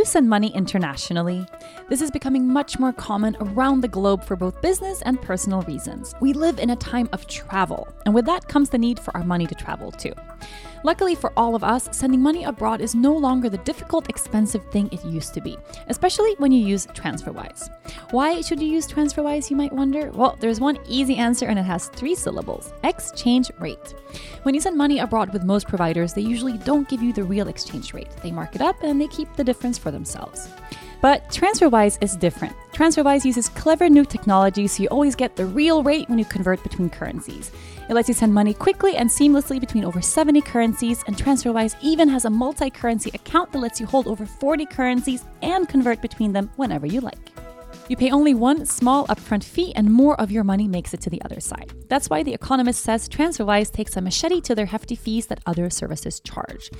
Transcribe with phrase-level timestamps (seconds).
[0.00, 1.44] you send money internationally?
[1.90, 6.14] This is becoming much more common around the globe for both business and personal reasons.
[6.22, 9.24] We live in a time of travel, and with that comes the need for our
[9.24, 10.14] money to travel too.
[10.82, 14.88] Luckily for all of us, sending money abroad is no longer the difficult, expensive thing
[14.90, 15.56] it used to be,
[15.88, 17.68] especially when you use TransferWise.
[18.12, 20.10] Why should you use TransferWise, you might wonder?
[20.12, 23.94] Well, there's one easy answer and it has three syllables exchange rate.
[24.44, 27.48] When you send money abroad with most providers, they usually don't give you the real
[27.48, 28.10] exchange rate.
[28.22, 30.48] They mark it up and they keep the difference for themselves.
[31.02, 32.54] But TransferWise is different.
[32.72, 36.62] TransferWise uses clever new technology so you always get the real rate when you convert
[36.62, 37.50] between currencies.
[37.90, 42.08] It lets you send money quickly and seamlessly between over 70 currencies, and TransferWise even
[42.08, 46.32] has a multi currency account that lets you hold over 40 currencies and convert between
[46.32, 47.32] them whenever you like.
[47.90, 51.10] You pay only one small upfront fee, and more of your money makes it to
[51.10, 51.72] the other side.
[51.88, 55.68] That's why The Economist says TransferWise takes a machete to their hefty fees that other
[55.70, 56.70] services charge.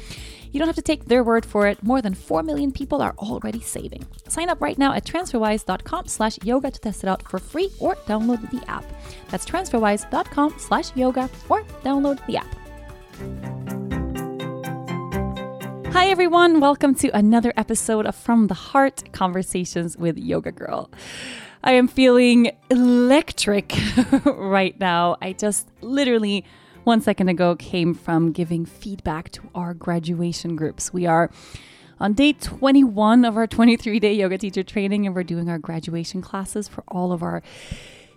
[0.53, 1.83] You don't have to take their word for it.
[1.83, 4.07] More than 4 million people are already saving.
[4.29, 7.97] Sign up right now at transferwise.com slash yoga to test it out for free or
[8.07, 8.85] download the app.
[9.31, 13.80] That's transferwise.com slash yoga or download the app.
[15.93, 16.61] Hi, everyone.
[16.61, 20.89] Welcome to another episode of From the Heart Conversations with Yoga Girl.
[21.65, 23.75] I am feeling electric
[24.25, 25.17] right now.
[25.21, 26.45] I just literally
[26.85, 30.93] one second ago came from giving feedback to our graduation groups.
[30.93, 31.29] We are
[31.99, 36.23] on day 21 of our 23 day yoga teacher training, and we're doing our graduation
[36.23, 37.43] classes for all of our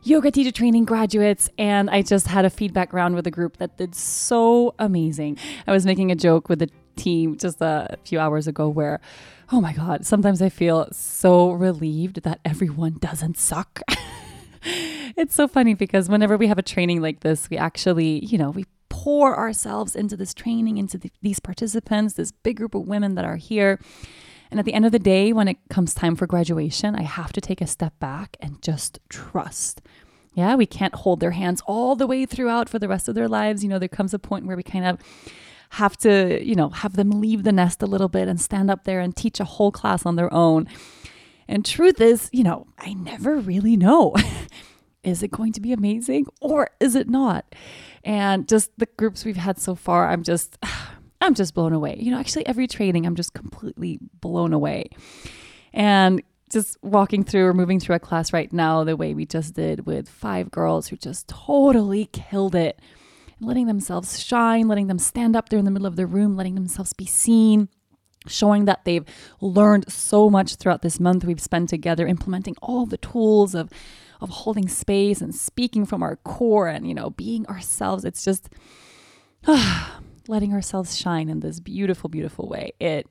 [0.04, 1.50] yoga teacher training graduates.
[1.58, 5.40] And I just had a feedback round with a group that did so amazing.
[5.66, 9.00] I was making a joke with the team just a few hours ago where,
[9.52, 13.82] oh my God, sometimes I feel so relieved that everyone doesn't suck.
[14.64, 18.50] it's so funny because whenever we have a training like this, we actually, you know,
[18.50, 23.16] we pour ourselves into this training, into the, these participants, this big group of women
[23.16, 23.80] that are here.
[24.52, 27.34] And at the end of the day, when it comes time for graduation, I have
[27.34, 29.82] to take a step back and just trust.
[30.36, 33.28] Yeah, we can't hold their hands all the way throughout for the rest of their
[33.28, 33.64] lives.
[33.64, 35.00] You know, there comes a point where we kind of
[35.74, 38.84] have to, you know, have them leave the nest a little bit and stand up
[38.84, 40.68] there and teach a whole class on their own.
[41.48, 44.14] And truth is, you know, I never really know.
[45.04, 47.56] is it going to be amazing or is it not?
[48.04, 50.60] And just the groups we've had so far, I'm just
[51.22, 51.98] I'm just blown away.
[52.00, 54.92] You know, actually every training I'm just completely blown away.
[55.74, 59.56] And just walking through or moving through a class right now the way we just
[59.56, 62.80] did with five girls who just totally killed it
[63.40, 66.56] letting themselves shine, letting them stand up there in the middle of the room, letting
[66.56, 67.70] themselves be seen,
[68.28, 69.06] showing that they've
[69.42, 73.70] learned so much throughout this month we've spent together, implementing all the tools of
[74.22, 78.06] of holding space and speaking from our core and you know being ourselves.
[78.06, 78.50] It's just
[79.48, 82.72] ah, letting ourselves shine in this beautiful, beautiful way.
[82.80, 83.08] It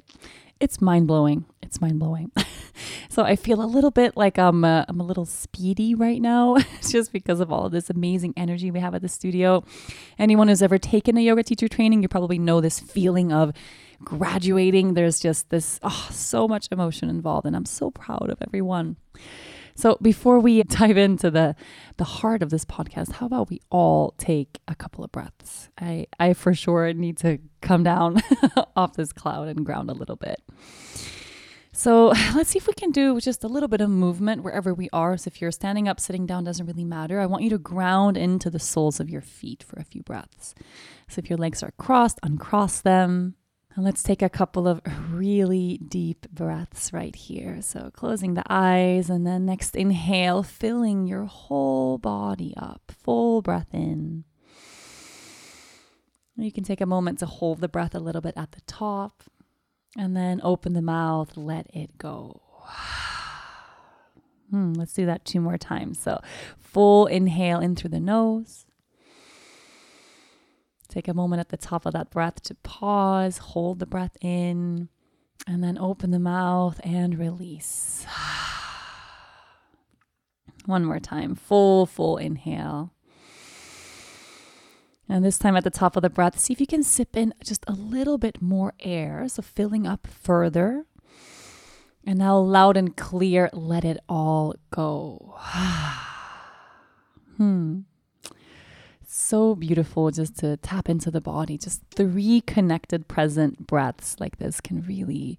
[0.61, 1.45] it's mind blowing.
[1.63, 2.31] It's mind blowing.
[3.13, 6.57] so I feel a little bit like I'm uh, I'm a little speedy right now,
[6.89, 9.65] just because of all of this amazing energy we have at the studio.
[10.19, 13.53] Anyone who's ever taken a yoga teacher training, you probably know this feeling of
[14.03, 14.95] graduating.
[14.95, 18.97] There's just this oh, so much emotion involved, and I'm so proud of everyone.
[19.75, 21.55] So before we dive into the
[21.99, 25.69] the heart of this podcast, how about we all take a couple of breaths?
[25.79, 28.23] I I for sure need to come down
[28.75, 30.41] off this cloud and ground a little bit.
[31.73, 34.89] So let's see if we can do just a little bit of movement wherever we
[34.93, 35.17] are.
[35.17, 37.21] So if you're standing up, sitting down doesn't really matter.
[37.21, 40.55] I want you to ground into the soles of your feet for a few breaths.
[41.09, 43.37] So if your legs are crossed, uncross them.
[43.75, 47.63] And let's take a couple of really deep breaths right here.
[47.63, 52.93] So, closing the eyes, and then next inhale, filling your whole body up.
[53.03, 54.25] Full breath in.
[56.37, 59.23] You can take a moment to hold the breath a little bit at the top,
[59.97, 62.41] and then open the mouth, let it go.
[64.51, 65.99] Hmm, let's do that two more times.
[65.99, 66.21] So,
[66.59, 68.67] full inhale in through the nose.
[70.91, 74.91] Take a moment at the top of that breath to pause, hold the breath in,
[75.47, 78.05] and then open the mouth and release.
[80.67, 81.35] One more time.
[81.35, 82.93] Full, full inhale.
[85.09, 87.35] And this time at the top of the breath, see if you can sip in
[87.43, 89.29] just a little bit more air.
[89.29, 90.87] So filling up further.
[92.05, 95.37] And now loud and clear, let it all go.
[97.37, 97.81] hmm
[99.13, 101.59] so beautiful just to tap into the body.
[101.59, 105.39] Just three connected present breaths like this can really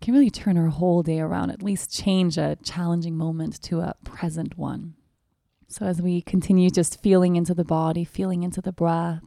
[0.00, 3.94] can really turn our whole day around, at least change a challenging moment to a
[4.02, 4.94] present one.
[5.70, 9.22] So as we continue just feeling into the body, feeling into the breath,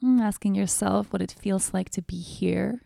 [0.00, 2.80] hmm, asking yourself what it feels like to be here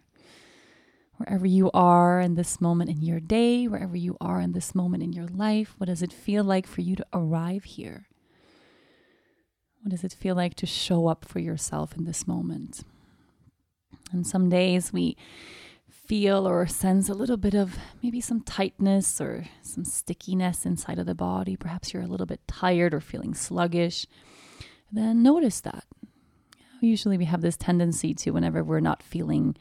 [1.17, 5.03] wherever you are in this moment in your day, wherever you are in this moment
[5.03, 8.09] in your life, what does it feel like for you to arrive here?
[9.83, 12.83] What does it feel like to show up for yourself in this moment?
[14.13, 15.17] And some days we
[16.07, 21.07] feel or sense a little bit of maybe some tightness or some stickiness inside of
[21.07, 21.57] the body.
[21.57, 24.07] Perhaps you're a little bit tired or feeling sluggish.
[24.93, 25.85] Then notice that.
[26.81, 29.57] Usually we have this tendency to, whenever we're not feeling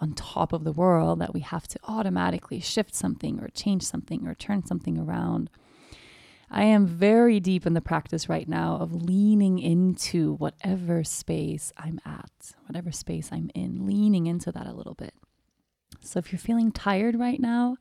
[0.00, 4.26] on top of the world that we have to automatically shift something or change something
[4.26, 5.50] or turn something around.
[6.50, 11.98] I am very deep in the practice right now of leaning into whatever space I'm
[12.04, 15.14] at, whatever space I'm in, leaning into that a little bit.
[16.04, 17.76] So if you're feeling tired right now,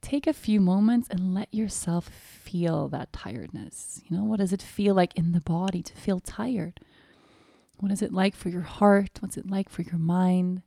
[0.00, 4.00] take a few moments and let yourself feel that tiredness.
[4.06, 6.80] You know, what does it feel like in the body to feel tired?
[7.78, 9.10] What is it like for your heart?
[9.20, 10.62] What's it like for your mind?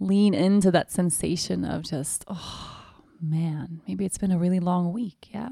[0.00, 2.76] lean into that sensation of just, oh
[3.20, 5.28] man, maybe it's been a really long week.
[5.32, 5.50] Yeah.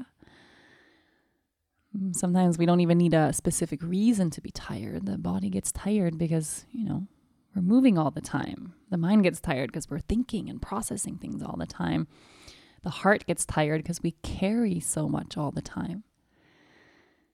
[1.95, 5.05] Mm, sometimes we don't even need a specific reason to be tired.
[5.05, 7.07] The body gets tired because, you know,
[7.55, 8.73] we're moving all the time.
[8.89, 12.07] The mind gets tired because we're thinking and processing things all the time.
[12.83, 16.03] The heart gets tired because we carry so much all the time.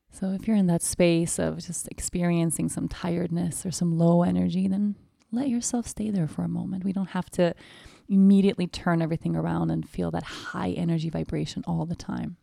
[0.10, 4.68] So if you're in that space of just experiencing some tiredness or some low energy,
[4.68, 4.95] then
[5.31, 6.83] let yourself stay there for a moment.
[6.83, 7.56] We don't have to
[8.07, 12.38] immediately turn everything around and feel that high energy vibration all the time.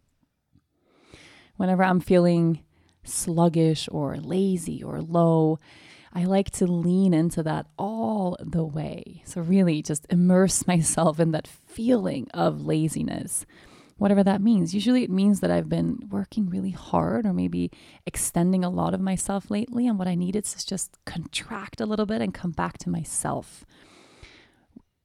[1.57, 2.65] Whenever I'm feeling
[3.05, 5.59] sluggish or lazy or low,
[6.13, 9.23] I like to lean into that all the way.
[9.25, 13.47] So, really, just immerse myself in that feeling of laziness
[14.01, 14.75] whatever that means.
[14.75, 17.71] Usually it means that I've been working really hard or maybe
[18.07, 19.87] extending a lot of myself lately.
[19.87, 23.67] And what I need is just contract a little bit and come back to myself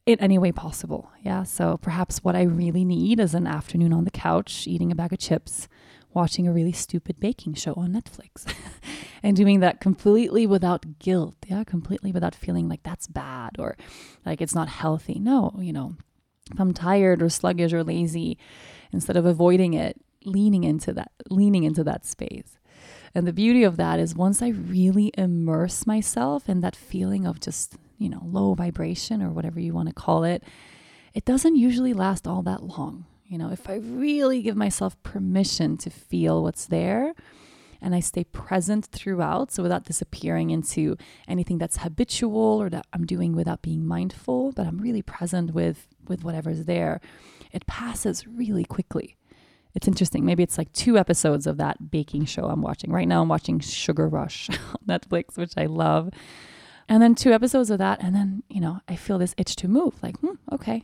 [0.05, 1.11] in any way possible.
[1.21, 1.43] Yeah.
[1.43, 5.11] So perhaps what I really need is an afternoon on the couch, eating a bag
[5.11, 5.67] of chips,
[6.15, 8.51] watching a really stupid baking show on Netflix,
[9.23, 11.35] and doing that completely without guilt.
[11.45, 11.63] Yeah.
[11.63, 13.77] Completely without feeling like that's bad or
[14.25, 15.19] like it's not healthy.
[15.19, 15.95] No, you know,
[16.51, 18.37] if I'm tired or sluggish or lazy,
[18.91, 22.57] instead of avoiding it, leaning into that, leaning into that space.
[23.13, 27.39] And the beauty of that is once I really immerse myself in that feeling of
[27.39, 30.43] just, you know, low vibration or whatever you want to call it,
[31.13, 33.05] it doesn't usually last all that long.
[33.25, 37.13] You know, if I really give myself permission to feel what's there
[37.81, 40.95] and I stay present throughout, so without disappearing into
[41.27, 45.87] anything that's habitual or that I'm doing without being mindful, but I'm really present with
[46.07, 47.01] with whatever's there
[47.55, 49.15] it passes really quickly.
[49.73, 50.25] It's interesting.
[50.25, 52.91] Maybe it's like two episodes of that baking show I'm watching.
[52.91, 54.57] Right now, I'm watching Sugar Rush on
[54.87, 56.09] Netflix, which I love.
[56.89, 58.03] And then two episodes of that.
[58.03, 60.83] And then, you know, I feel this itch to move like, hmm, okay.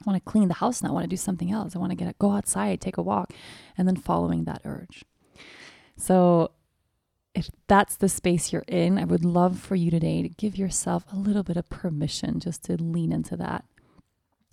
[0.00, 0.90] I want to clean the house now.
[0.90, 1.76] I want to do something else.
[1.76, 3.32] I want to get go outside, take a walk,
[3.76, 5.04] and then following that urge.
[5.96, 6.52] So,
[7.34, 11.04] if that's the space you're in, I would love for you today to give yourself
[11.12, 13.64] a little bit of permission just to lean into that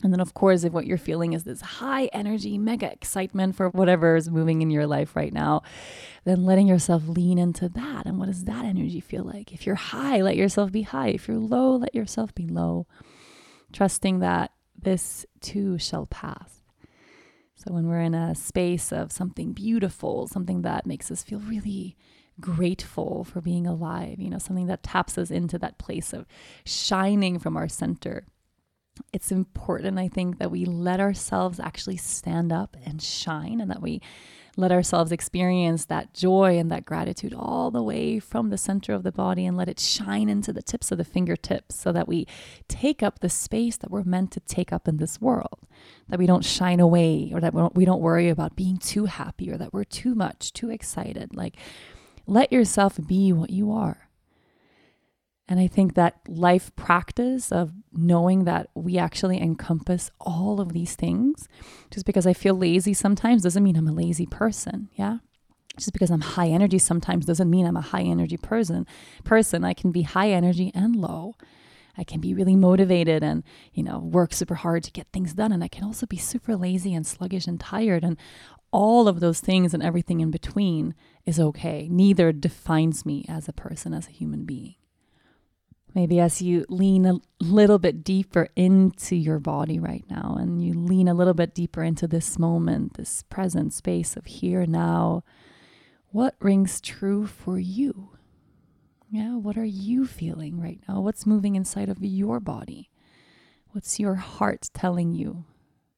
[0.03, 3.69] and then, of course, if what you're feeling is this high energy, mega excitement for
[3.69, 5.63] whatever is moving in your life right now,
[6.23, 8.05] then letting yourself lean into that.
[8.05, 9.51] And what does that energy feel like?
[9.51, 11.09] If you're high, let yourself be high.
[11.09, 12.85] If you're low, let yourself be low.
[13.73, 14.51] Trusting that
[14.87, 16.61] this too shall pass.
[17.55, 21.97] So, when we're in a space of something beautiful, something that makes us feel really
[22.39, 26.25] grateful for being alive, you know, something that taps us into that place of
[26.63, 28.25] shining from our center
[29.13, 33.81] it's important, I think, that we let ourselves actually stand up and shine and that
[33.81, 34.01] we
[34.57, 39.03] let ourselves experience that joy and that gratitude all the way from the center of
[39.03, 42.25] the body and let it shine into the tips of the fingertips so that we
[42.67, 45.59] take up the space that we're meant to take up in this world.
[46.09, 49.05] That we don't shine away or that we don't, we don't worry about being too
[49.05, 51.35] happy or that we're too much, too excited.
[51.35, 51.55] Like,
[52.25, 54.06] let yourself be what you are.
[55.49, 60.95] And I think that life practice of knowing that we actually encompass all of these
[60.95, 61.47] things,
[61.89, 64.89] just because I feel lazy sometimes doesn't mean I'm a lazy person.
[64.95, 65.19] Yeah.
[65.77, 68.85] Just because I'm high energy sometimes doesn't mean I'm a high energy person.
[69.23, 71.35] Person, I can be high energy and low.
[71.97, 75.51] I can be really motivated and, you know, work super hard to get things done.
[75.51, 78.03] And I can also be super lazy and sluggish and tired.
[78.03, 78.17] And
[78.71, 80.93] all of those things and everything in between
[81.25, 81.87] is okay.
[81.89, 84.75] Neither defines me as a person, as a human being.
[85.97, 90.75] Maybe as you lean a little bit deeper into your body right now and you
[90.75, 95.23] lean a little bit deeper into this moment, this present space of here now,
[96.09, 98.11] what rings true for you?
[99.09, 101.01] Yeah, what are you feeling right now?
[101.01, 102.91] What's moving inside of your body?
[103.71, 105.45] What's your heart telling you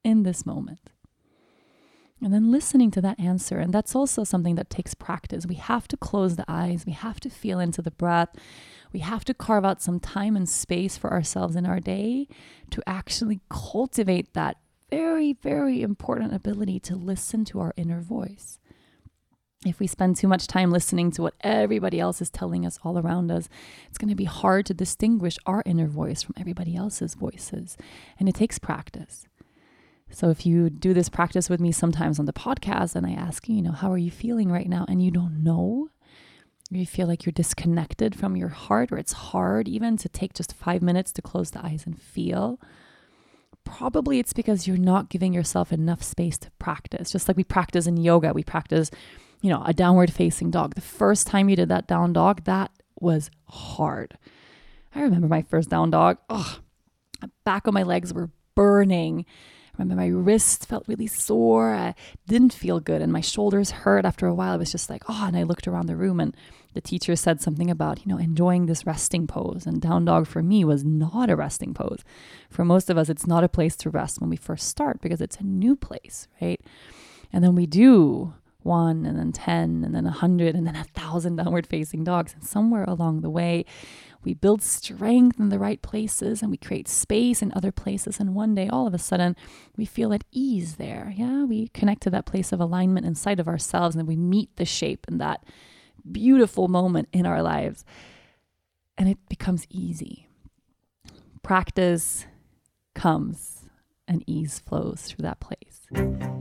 [0.05, 0.91] in this moment?
[2.21, 3.59] And then listening to that answer.
[3.59, 5.45] And that's also something that takes practice.
[5.45, 8.29] We have to close the eyes, we have to feel into the breath,
[8.91, 12.27] we have to carve out some time and space for ourselves in our day
[12.71, 14.57] to actually cultivate that
[14.89, 18.59] very, very important ability to listen to our inner voice.
[19.65, 22.97] If we spend too much time listening to what everybody else is telling us all
[22.97, 23.49] around us,
[23.89, 27.77] it's going to be hard to distinguish our inner voice from everybody else's voices.
[28.17, 29.27] And it takes practice.
[30.11, 33.47] So if you do this practice with me sometimes on the podcast and I ask
[33.49, 34.85] you, you know, how are you feeling right now?
[34.87, 35.89] And you don't know,
[36.71, 40.53] you feel like you're disconnected from your heart, or it's hard even to take just
[40.53, 42.59] five minutes to close the eyes and feel,
[43.63, 47.11] probably it's because you're not giving yourself enough space to practice.
[47.11, 48.91] Just like we practice in yoga, we practice,
[49.41, 50.75] you know, a downward facing dog.
[50.75, 54.17] The first time you did that down dog, that was hard.
[54.93, 56.17] I remember my first down dog.
[56.29, 56.59] Oh,
[57.43, 59.25] back of my legs were burning
[59.79, 61.73] remember my wrist felt really sore.
[61.73, 61.95] I
[62.27, 64.53] didn't feel good, and my shoulders hurt after a while.
[64.53, 66.35] I was just like, oh, and I looked around the room, and
[66.73, 69.65] the teacher said something about, you know, enjoying this resting pose.
[69.65, 72.03] And down dog for me was not a resting pose.
[72.49, 75.21] For most of us, it's not a place to rest when we first start because
[75.21, 76.61] it's a new place, right?
[77.33, 80.83] And then we do one and then 10 and then a 100 and then a
[80.83, 82.33] thousand downward facing dogs.
[82.33, 83.65] And somewhere along the way,
[84.23, 88.19] we build strength in the right places and we create space in other places.
[88.19, 89.35] And one day, all of a sudden,
[89.77, 91.13] we feel at ease there.
[91.15, 94.65] Yeah, we connect to that place of alignment inside of ourselves and we meet the
[94.65, 95.43] shape and that
[96.11, 97.85] beautiful moment in our lives.
[98.97, 100.27] And it becomes easy.
[101.41, 102.25] Practice
[102.95, 103.65] comes
[104.07, 105.87] and ease flows through that place.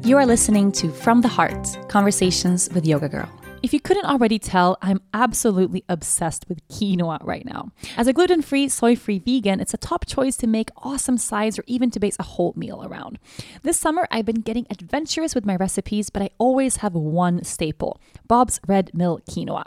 [0.02, 3.37] You are listening to From the Heart Conversations with Yoga Girl.
[3.60, 7.72] If you couldn't already tell, I'm absolutely obsessed with quinoa right now.
[7.96, 11.58] As a gluten free, soy free vegan, it's a top choice to make awesome sides
[11.58, 13.18] or even to base a whole meal around.
[13.62, 18.00] This summer, I've been getting adventurous with my recipes, but I always have one staple
[18.28, 19.64] Bob's Red Mill Quinoa.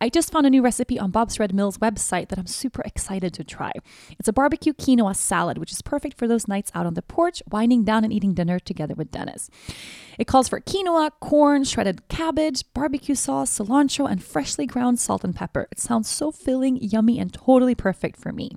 [0.00, 3.34] I just found a new recipe on Bob's Red Mill's website that I'm super excited
[3.34, 3.72] to try.
[4.18, 7.42] It's a barbecue quinoa salad, which is perfect for those nights out on the porch,
[7.50, 9.50] winding down and eating dinner together with Dennis.
[10.18, 15.34] It calls for quinoa, corn, shredded cabbage, barbecue sauce, cilantro, and freshly ground salt and
[15.34, 15.68] pepper.
[15.72, 18.52] It sounds so filling, yummy, and totally perfect for me.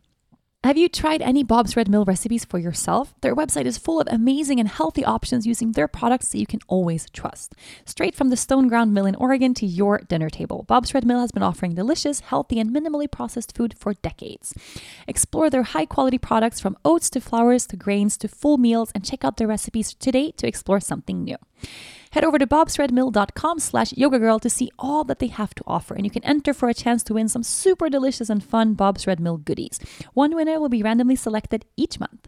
[0.67, 3.13] Have you tried any Bob's Red Mill recipes for yourself?
[3.21, 6.59] Their website is full of amazing and healthy options using their products that you can
[6.67, 7.55] always trust.
[7.85, 11.21] Straight from the Stone Ground Mill in Oregon to your dinner table, Bob's Red Mill
[11.21, 14.53] has been offering delicious, healthy, and minimally processed food for decades.
[15.07, 19.05] Explore their high quality products from oats to flours to grains to full meals and
[19.05, 21.37] check out their recipes today to explore something new.
[22.17, 25.93] Head over to bobsredmill.com slash yoga girl to see all that they have to offer,
[25.93, 29.05] and you can enter for a chance to win some super delicious and fun Bob's
[29.05, 29.79] Red Mill goodies.
[30.15, 32.27] One winner will be randomly selected each month.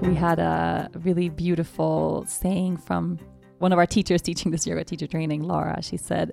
[0.00, 3.18] We had a really beautiful saying from
[3.58, 5.82] one of our teachers teaching this yoga teacher training, Laura.
[5.82, 6.32] She said,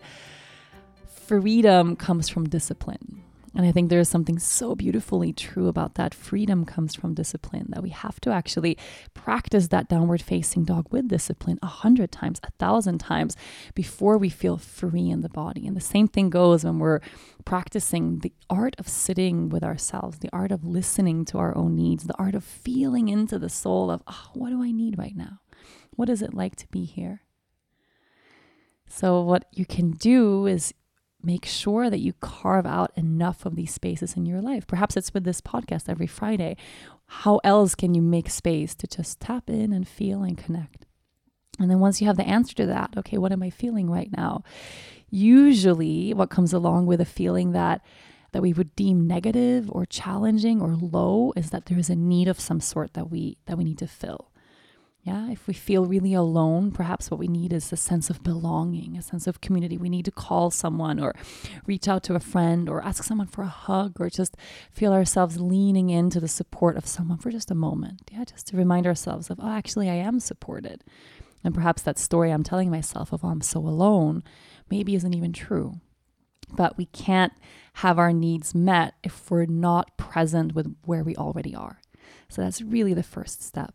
[1.25, 3.21] Freedom comes from discipline.
[3.55, 6.13] And I think there is something so beautifully true about that.
[6.13, 8.77] Freedom comes from discipline, that we have to actually
[9.13, 13.35] practice that downward facing dog with discipline a hundred times, a thousand times
[13.73, 15.65] before we feel free in the body.
[15.65, 16.99] And the same thing goes when we're
[17.43, 22.03] practicing the art of sitting with ourselves, the art of listening to our own needs,
[22.03, 25.39] the art of feeling into the soul of, oh, what do I need right now?
[25.95, 27.23] What is it like to be here?
[28.87, 30.73] So, what you can do is
[31.21, 34.65] make sure that you carve out enough of these spaces in your life.
[34.67, 36.55] Perhaps it's with this podcast every Friday.
[37.07, 40.85] How else can you make space to just tap in and feel and connect?
[41.59, 44.09] And then once you have the answer to that, okay, what am I feeling right
[44.15, 44.43] now?
[45.09, 47.81] Usually what comes along with a feeling that
[48.31, 52.27] that we would deem negative or challenging or low is that there is a need
[52.27, 54.31] of some sort that we that we need to fill.
[55.09, 58.95] Yeah, if we feel really alone, perhaps what we need is a sense of belonging,
[58.95, 59.75] a sense of community.
[59.75, 61.15] We need to call someone or
[61.65, 64.37] reach out to a friend or ask someone for a hug or just
[64.71, 68.11] feel ourselves leaning into the support of someone for just a moment.
[68.11, 70.83] Yeah, just to remind ourselves of, oh, actually, I am supported.
[71.43, 74.21] And perhaps that story I'm telling myself of, oh, I'm so alone,
[74.69, 75.81] maybe isn't even true.
[76.51, 77.33] But we can't
[77.73, 81.81] have our needs met if we're not present with where we already are.
[82.27, 83.73] So that's really the first step.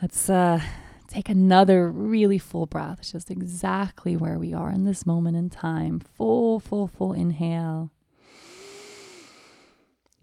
[0.00, 0.60] Let's uh,
[1.08, 6.00] take another really full breath, just exactly where we are in this moment in time.
[6.00, 7.90] Full, full, full inhale.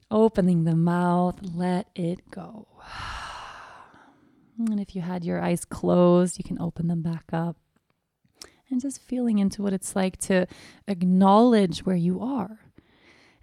[0.10, 2.68] Opening the mouth, let it go.
[4.58, 7.58] And if you had your eyes closed, you can open them back up.
[8.70, 10.48] And just feeling into what it's like to
[10.88, 12.60] acknowledge where you are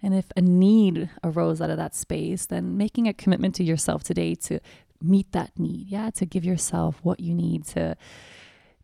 [0.01, 4.03] And if a need arose out of that space, then making a commitment to yourself
[4.03, 4.59] today to
[5.03, 7.95] meet that need, yeah, to give yourself what you need to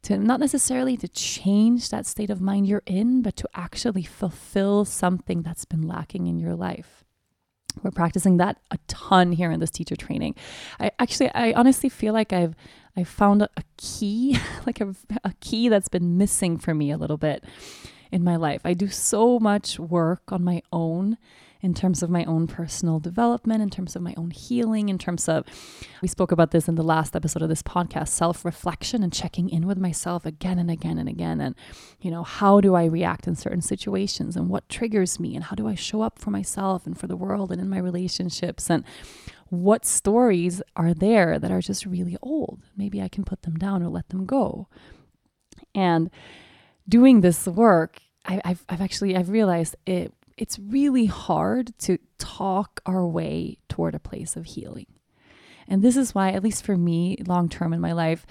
[0.01, 4.85] to not necessarily to change that state of mind you're in, but to actually fulfill
[4.85, 7.03] something that's been lacking in your life.
[7.83, 10.35] We're practicing that a ton here in this teacher training.
[10.79, 12.55] I actually, I honestly feel like I've
[12.97, 17.17] I found a key, like a, a key that's been missing for me a little
[17.17, 17.43] bit
[18.11, 18.61] in my life.
[18.65, 21.17] I do so much work on my own
[21.61, 25.27] in terms of my own personal development, in terms of my own healing, in terms
[25.27, 25.45] of,
[26.01, 29.49] we spoke about this in the last episode of this podcast self reflection and checking
[29.49, 31.41] in with myself again and again and again.
[31.41, 31.55] And,
[31.99, 35.55] you know, how do I react in certain situations and what triggers me and how
[35.55, 38.85] do I show up for myself and for the world and in my relationships and
[39.49, 42.61] what stories are there that are just really old.
[42.77, 44.67] Maybe I can put them down or let them go.
[45.75, 46.09] And
[46.87, 52.79] doing this work, I, have I've actually I've realized it it's really hard to talk
[52.85, 54.87] our way toward a place of healing.
[55.67, 58.25] And this is why, at least for me, long term in my life,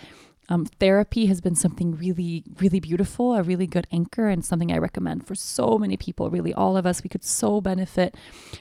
[0.48, 4.78] um, therapy has been something really, really beautiful, a really good anchor, and something I
[4.78, 6.30] recommend for so many people.
[6.30, 8.16] Really, all of us, we could so benefit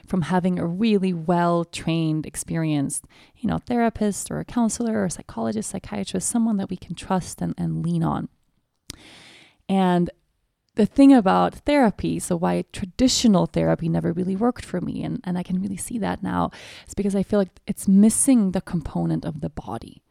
[0.06, 3.06] from having a really well trained, experienced,
[3.38, 7.40] you know, therapist or a counselor or a psychologist, psychiatrist, someone that we can trust
[7.40, 8.28] and, and lean on.
[9.66, 10.10] And
[10.78, 15.36] the thing about therapy, so why traditional therapy never really worked for me, and, and
[15.36, 16.52] I can really see that now,
[16.86, 20.02] is because I feel like it's missing the component of the body.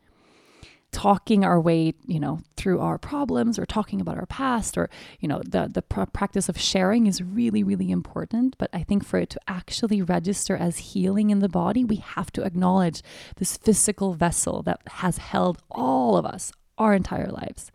[0.92, 4.90] Talking our way, you know, through our problems or talking about our past or,
[5.22, 8.58] you know, the, the pr- practice of sharing is really, really important.
[8.58, 12.30] But I think for it to actually register as healing in the body, we have
[12.34, 13.02] to acknowledge
[13.38, 17.72] this physical vessel that has held all of us our entire lives.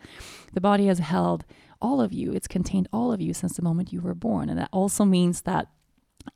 [0.53, 1.45] The body has held
[1.83, 2.33] all of you.
[2.33, 4.49] It's contained all of you since the moment you were born.
[4.49, 5.69] And that also means that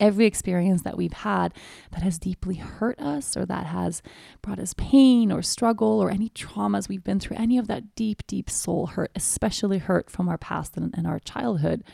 [0.01, 1.55] every experience that we've had
[1.93, 4.03] that has deeply hurt us or that has
[4.43, 8.27] brought us pain or struggle or any traumas we've been through, any of that deep,
[8.27, 11.85] deep soul hurt, especially hurt from our past and, and our childhood,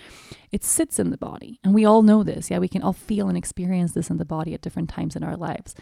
[0.51, 1.61] it sits in the body.
[1.63, 2.51] And we all know this.
[2.51, 5.23] Yeah, we can all feel and experience this in the body at different times in
[5.23, 5.75] our lives.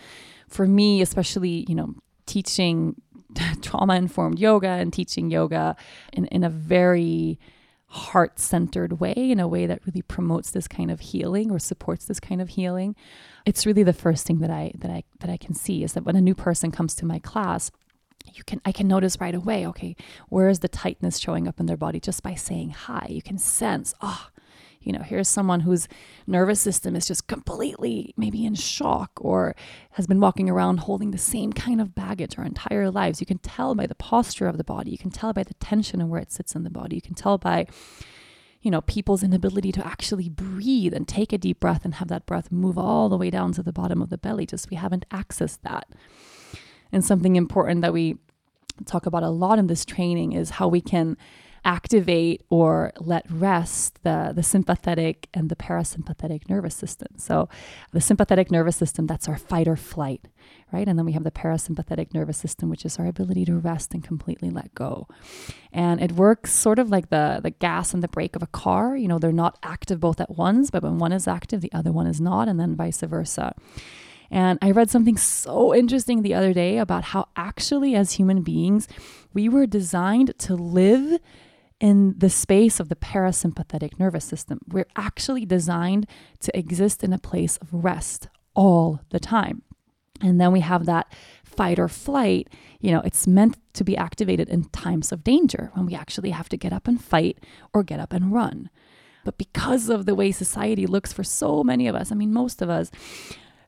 [0.48, 1.94] For me, especially, you know,
[2.26, 3.00] teaching
[3.62, 5.76] trauma informed yoga and teaching yoga
[6.12, 7.38] in, in a very
[7.90, 12.04] heart centered way, in a way that really promotes this kind of healing or supports
[12.04, 12.94] this kind of healing.
[13.44, 16.04] It's really the first thing that I that I that I can see is that
[16.04, 17.72] when a new person comes to my class,
[18.32, 19.96] you can I can notice right away, okay,
[20.28, 23.06] where is the tightness showing up in their body just by saying hi.
[23.10, 24.28] You can sense, oh,
[24.80, 25.88] you know, here's someone whose
[26.26, 29.54] nervous system is just completely maybe in shock or
[29.92, 33.20] has been walking around holding the same kind of baggage our entire lives.
[33.20, 36.00] You can tell by the posture of the body, you can tell by the tension
[36.00, 37.66] and where it sits in the body, you can tell by
[38.62, 42.26] you know, people's inability to actually breathe and take a deep breath and have that
[42.26, 44.44] breath move all the way down to the bottom of the belly.
[44.44, 45.88] Just we haven't accessed that.
[46.92, 48.18] And something important that we
[48.84, 51.16] talk about a lot in this training is how we can
[51.64, 57.08] activate or let rest the, the sympathetic and the parasympathetic nervous system.
[57.16, 57.48] So,
[57.92, 60.28] the sympathetic nervous system, that's our fight or flight,
[60.72, 60.88] right?
[60.88, 64.02] And then we have the parasympathetic nervous system, which is our ability to rest and
[64.02, 65.06] completely let go.
[65.72, 68.96] And it works sort of like the, the gas and the brake of a car.
[68.96, 71.92] You know, they're not active both at once, but when one is active, the other
[71.92, 73.54] one is not, and then vice versa.
[74.30, 78.86] And I read something so interesting the other day about how actually, as human beings,
[79.34, 81.20] we were designed to live
[81.80, 84.60] in the space of the parasympathetic nervous system.
[84.68, 86.06] We're actually designed
[86.40, 89.62] to exist in a place of rest all the time.
[90.20, 91.10] And then we have that
[91.42, 92.48] fight or flight.
[92.80, 96.50] You know, it's meant to be activated in times of danger when we actually have
[96.50, 97.38] to get up and fight
[97.72, 98.68] or get up and run.
[99.24, 102.62] But because of the way society looks for so many of us, I mean, most
[102.62, 102.90] of us,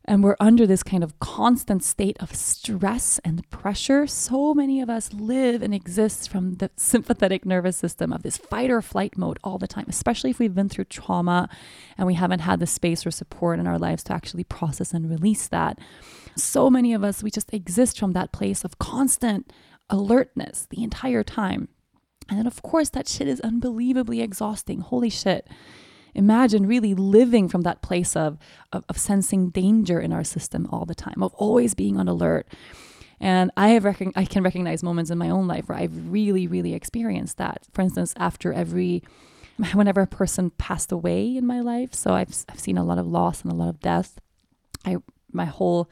[0.04, 4.06] and we're under this kind of constant state of stress and pressure.
[4.06, 8.70] So many of us live and exist from the sympathetic nervous system of this fight
[8.70, 11.48] or flight mode all the time, especially if we've been through trauma
[11.96, 15.08] and we haven't had the space or support in our lives to actually process and
[15.08, 15.78] release that.
[16.36, 19.52] So many of us, we just exist from that place of constant
[19.88, 21.68] alertness the entire time.
[22.28, 24.80] And then, of course, that shit is unbelievably exhausting.
[24.80, 25.46] Holy shit
[26.14, 28.38] imagine really living from that place of,
[28.72, 32.46] of, of sensing danger in our system all the time, of always being on alert.
[33.20, 36.46] And I have rec- I can recognize moments in my own life where I've really,
[36.48, 37.66] really experienced that.
[37.72, 39.05] For instance, after every,
[39.72, 43.07] whenever a person passed away in my life, so I've I've seen a lot of
[43.07, 44.18] loss and a lot of death.
[44.85, 44.96] I
[45.31, 45.88] my whole,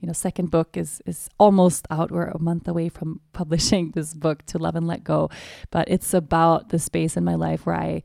[0.00, 2.10] you know, second book is is almost out.
[2.10, 5.30] We're a month away from publishing this book, To Love and Let Go,
[5.70, 8.02] but it's about the space in my life where I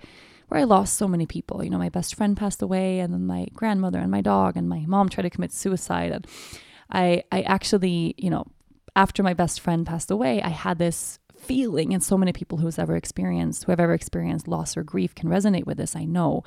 [0.47, 1.63] where I lost so many people.
[1.63, 4.69] You know, my best friend passed away, and then my grandmother and my dog, and
[4.69, 6.11] my mom tried to commit suicide.
[6.11, 6.27] And
[6.91, 8.45] I, I actually, you know,
[8.95, 12.79] after my best friend passed away, I had this feeling, and so many people who's
[12.79, 16.43] ever experienced, who have ever experienced loss or grief can resonate with this, I know.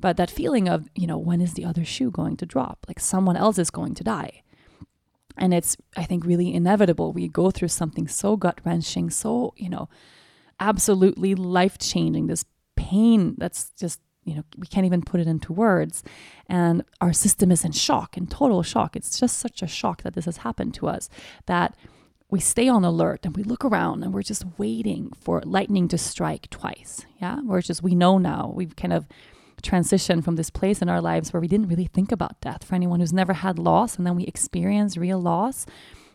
[0.00, 2.84] But that feeling of, you know, when is the other shoe going to drop?
[2.88, 4.42] Like someone else is going to die.
[5.38, 7.12] And it's, I think, really inevitable.
[7.12, 9.88] We go through something so gut wrenching, so, you know,
[10.58, 12.44] absolutely life changing, this
[12.76, 16.02] pain that's just, you know, we can't even put it into words.
[16.48, 18.96] And our system is in shock, in total shock.
[18.96, 21.08] It's just such a shock that this has happened to us
[21.46, 21.76] that
[22.28, 25.98] we stay on alert and we look around and we're just waiting for lightning to
[25.98, 27.06] strike twice.
[27.20, 27.40] Yeah.
[27.42, 29.06] We're just, we know now, we've kind of
[29.62, 32.64] transitioned from this place in our lives where we didn't really think about death.
[32.64, 35.66] For anyone who's never had loss and then we experience real loss,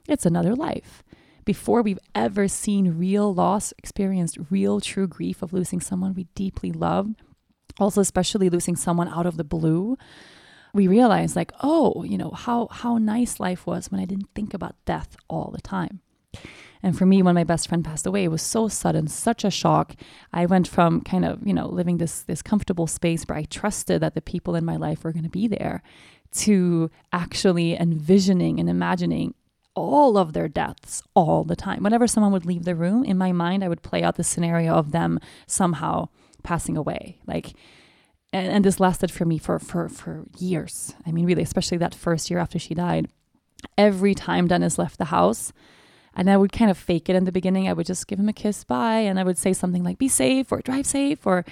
[0.08, 1.04] it's another life.
[1.44, 6.72] Before we've ever seen real loss, experienced real true grief of losing someone we deeply
[6.72, 7.10] love,
[7.80, 9.98] also especially losing someone out of the blue,
[10.74, 14.54] we realize like, oh, you know, how how nice life was when I didn't think
[14.54, 16.02] about death all the time.
[16.84, 19.52] And for me, when my best friend passed away, it was so sudden, such a
[19.52, 19.96] shock.
[20.34, 24.02] I went from kind of, you know, living this this comfortable space where I trusted
[24.02, 25.84] that the people in my life were going to be there
[26.34, 29.34] to actually envisioning and imagining
[29.76, 31.84] all of their deaths all the time.
[31.84, 34.74] Whenever someone would leave the room, in my mind, I would play out the scenario
[34.74, 36.10] of them somehow
[36.44, 37.20] passing away.
[37.26, 37.54] Like
[38.34, 40.96] and, and this lasted for me for for for years.
[41.06, 43.08] I mean, really, especially that first year after she died.
[43.78, 45.54] Every time Dennis left the house,
[46.16, 47.68] and I would kind of fake it in the beginning.
[47.68, 50.08] I would just give him a kiss, bye, and I would say something like "Be
[50.08, 51.46] safe" or "Drive safe" or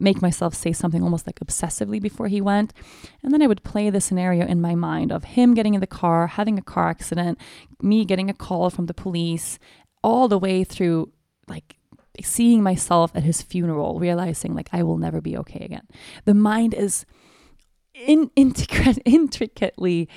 [0.00, 2.72] make myself say something almost like obsessively before he went.
[3.22, 5.86] And then I would play the scenario in my mind of him getting in the
[5.86, 7.38] car, having a car accident,
[7.82, 9.58] me getting a call from the police,
[10.02, 11.12] all the way through
[11.46, 11.76] like
[12.22, 15.86] seeing myself at his funeral, realizing like I will never be okay again.
[16.24, 17.04] The mind is
[17.94, 20.08] in, intricately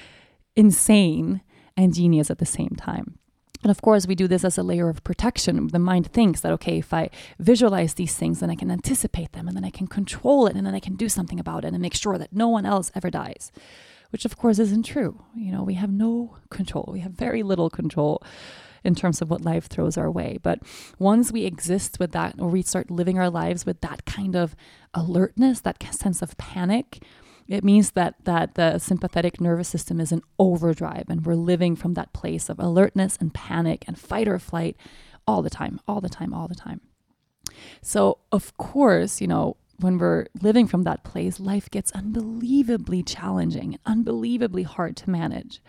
[0.55, 1.41] insane
[1.75, 3.19] and genius at the same time.
[3.63, 5.67] And of course, we do this as a layer of protection.
[5.67, 9.47] The mind thinks that, okay, if I visualize these things, then I can anticipate them
[9.47, 11.81] and then I can control it and then I can do something about it and
[11.81, 13.53] make sure that no one else ever dies,
[14.09, 15.23] which of course isn't true.
[15.33, 18.21] You know, we have no control, we have very little control
[18.83, 20.37] in terms of what life throws our way.
[20.43, 20.59] But
[20.99, 24.57] once we exist with that, or we start living our lives with that kind of
[24.93, 27.01] alertness, that sense of panic,
[27.47, 31.93] it means that that the sympathetic nervous system is in overdrive and we're living from
[31.95, 34.77] that place of alertness and panic and fight or flight
[35.27, 36.81] all the time, all the time, all the time.
[37.81, 43.77] So, of course, you know, when we're living from that place, life gets unbelievably challenging,
[43.85, 45.61] unbelievably hard to manage.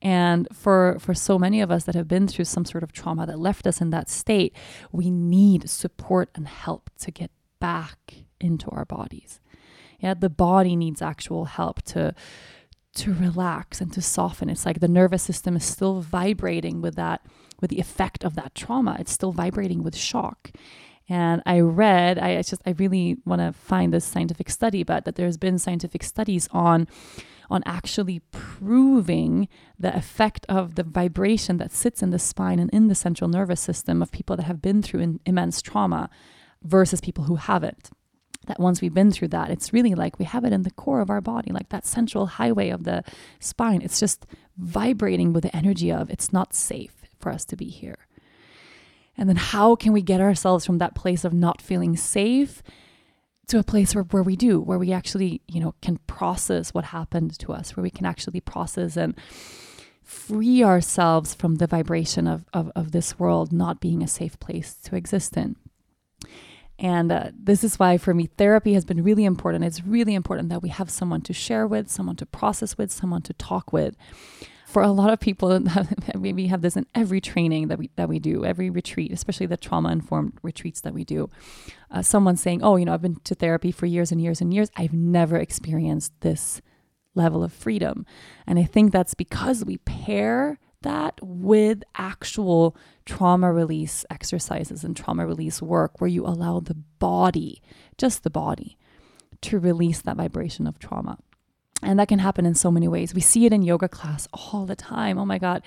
[0.00, 3.24] And for for so many of us that have been through some sort of trauma
[3.26, 4.54] that left us in that state,
[4.90, 9.40] we need support and help to get back into our bodies.
[10.02, 12.14] Yeah, the body needs actual help to
[12.94, 14.50] to relax and to soften.
[14.50, 17.24] It's like the nervous system is still vibrating with that
[17.60, 18.96] with the effect of that trauma.
[18.98, 20.50] It's still vibrating with shock.
[21.08, 25.14] And I read, I just I really want to find this scientific study, but that
[25.14, 26.88] there's been scientific studies on
[27.48, 29.46] on actually proving
[29.78, 33.60] the effect of the vibration that sits in the spine and in the central nervous
[33.60, 36.08] system of people that have been through immense trauma
[36.62, 37.90] versus people who haven't.
[38.46, 41.00] That once we've been through that, it's really like we have it in the core
[41.00, 43.04] of our body, like that central highway of the
[43.38, 43.82] spine.
[43.82, 44.26] It's just
[44.56, 48.06] vibrating with the energy of it's not safe for us to be here.
[49.16, 52.62] And then how can we get ourselves from that place of not feeling safe
[53.48, 56.86] to a place where, where we do, where we actually, you know, can process what
[56.86, 59.14] happened to us, where we can actually process and
[60.02, 64.74] free ourselves from the vibration of, of, of this world not being a safe place
[64.74, 65.56] to exist in.
[66.82, 69.64] And uh, this is why, for me, therapy has been really important.
[69.64, 73.22] It's really important that we have someone to share with, someone to process with, someone
[73.22, 73.96] to talk with
[74.72, 75.60] for a lot of people,
[76.14, 79.58] we have this in every training that we that we do, every retreat, especially the
[79.58, 81.28] trauma informed retreats that we do.
[81.90, 84.52] Uh, someone saying, "Oh, you know, I've been to therapy for years and years and
[84.52, 84.70] years.
[84.74, 86.62] I've never experienced this
[87.14, 88.06] level of freedom,"
[88.46, 95.26] and I think that's because we pair that with actual trauma release exercises and trauma
[95.26, 97.62] release work, where you allow the body,
[97.98, 98.76] just the body,
[99.42, 101.18] to release that vibration of trauma.
[101.84, 103.12] And that can happen in so many ways.
[103.12, 105.18] We see it in yoga class all the time.
[105.18, 105.64] Oh my God.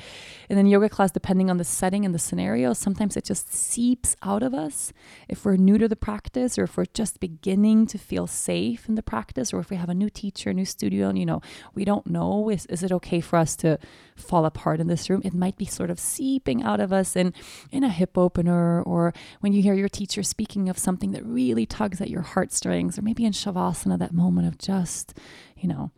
[0.49, 4.15] And in yoga class, depending on the setting and the scenario, sometimes it just seeps
[4.23, 4.93] out of us.
[5.27, 8.95] If we're new to the practice or if we're just beginning to feel safe in
[8.95, 11.41] the practice, or if we have a new teacher, a new studio, and you know,
[11.73, 13.77] we don't know, is, is it okay for us to
[14.15, 15.21] fall apart in this room?
[15.25, 17.33] It might be sort of seeping out of us in,
[17.71, 21.65] in a hip opener, or when you hear your teacher speaking of something that really
[21.65, 25.17] tugs at your heartstrings, or maybe in Shavasana, that moment of just,
[25.57, 25.91] you know,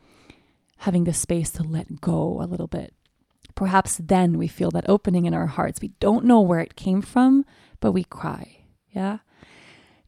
[0.79, 2.93] having the space to let go a little bit.
[3.55, 5.81] Perhaps then we feel that opening in our hearts.
[5.81, 7.45] We don't know where it came from,
[7.79, 8.65] but we cry.
[8.91, 9.19] Yeah.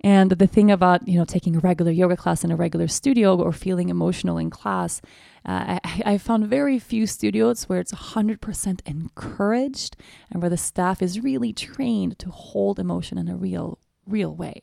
[0.01, 3.36] And the thing about you know taking a regular yoga class in a regular studio
[3.36, 5.01] or feeling emotional in class,
[5.45, 9.97] uh, I, I found very few studios where it's 100% encouraged
[10.32, 14.62] and where the staff is really trained to hold emotion in a real, real way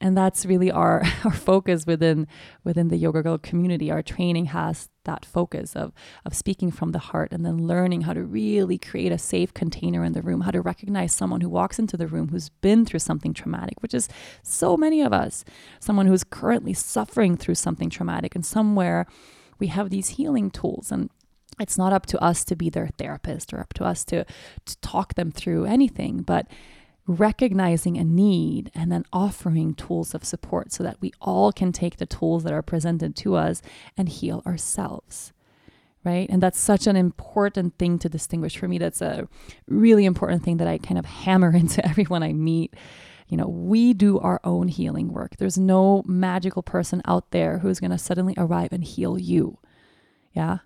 [0.00, 2.26] and that's really our our focus within
[2.64, 5.92] within the yoga girl community our training has that focus of
[6.24, 10.04] of speaking from the heart and then learning how to really create a safe container
[10.04, 12.98] in the room how to recognize someone who walks into the room who's been through
[13.00, 14.08] something traumatic which is
[14.42, 15.44] so many of us.
[15.78, 19.06] Someone who's currently suffering through something traumatic and somewhere
[19.58, 21.10] we have these healing tools and
[21.58, 24.24] it's not up to us to be their therapist or up to us to
[24.64, 26.46] to talk them through anything but
[27.10, 31.96] recognizing a need and then offering tools of support so that we all can take
[31.96, 33.60] the tools that are presented to us
[33.96, 35.32] and heal ourselves.
[36.04, 36.30] Right.
[36.30, 38.78] And that's such an important thing to distinguish for me.
[38.78, 39.28] That's a
[39.66, 42.74] really important thing that I kind of hammer into everyone I meet.
[43.28, 45.36] You know, we do our own healing work.
[45.36, 49.58] There's no magical person out there who's going to suddenly arrive and heal you.
[50.32, 50.58] Yeah.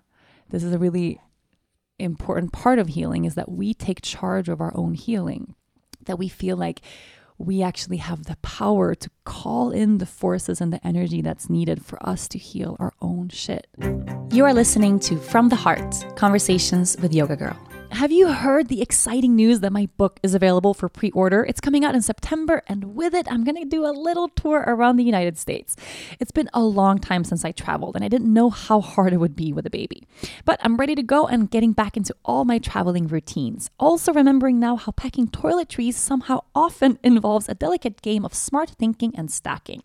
[0.49, 1.19] This is a really
[1.97, 5.55] important part of healing is that we take charge of our own healing
[6.05, 6.81] that we feel like
[7.37, 11.83] we actually have the power to call in the forces and the energy that's needed
[11.83, 13.67] for us to heal our own shit.
[14.31, 17.57] You are listening to From the Heart Conversations with Yoga Girl.
[17.95, 21.45] Have you heard the exciting news that my book is available for pre order?
[21.45, 24.65] It's coming out in September, and with it, I'm going to do a little tour
[24.67, 25.77] around the United States.
[26.19, 29.17] It's been a long time since I traveled, and I didn't know how hard it
[29.21, 30.03] would be with a baby.
[30.43, 33.69] But I'm ready to go and getting back into all my traveling routines.
[33.79, 39.13] Also, remembering now how packing toiletries somehow often involves a delicate game of smart thinking
[39.15, 39.81] and stacking.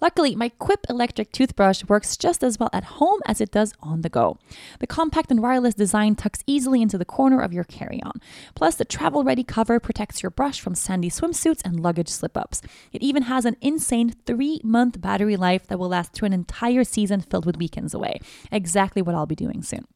[0.00, 4.00] Luckily, my Quip electric toothbrush works just as well at home as it does on
[4.00, 4.38] the go.
[4.78, 8.20] The compact and wireless design tucks easily into the corner of your carry on.
[8.54, 12.62] Plus, the travel ready cover protects your brush from sandy swimsuits and luggage slip ups.
[12.92, 16.84] It even has an insane three month battery life that will last through an entire
[16.84, 18.20] season filled with weekends away.
[18.50, 19.86] Exactly what I'll be doing soon.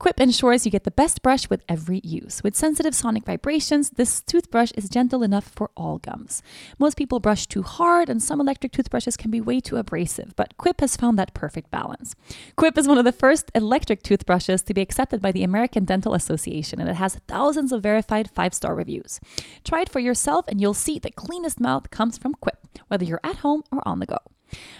[0.00, 2.42] Quip ensures you get the best brush with every use.
[2.42, 6.42] With sensitive sonic vibrations, this toothbrush is gentle enough for all gums.
[6.80, 10.56] Most people brush too hard, and some electric toothbrushes can be way too abrasive, but
[10.56, 12.16] Quip has found that perfect balance.
[12.56, 16.14] Quip is one of the first electric toothbrushes to be accepted by the American Dental
[16.14, 19.20] Association, and it has thousands of verified five star reviews.
[19.62, 23.20] Try it for yourself, and you'll see the cleanest mouth comes from Quip, whether you're
[23.22, 24.18] at home or on the go.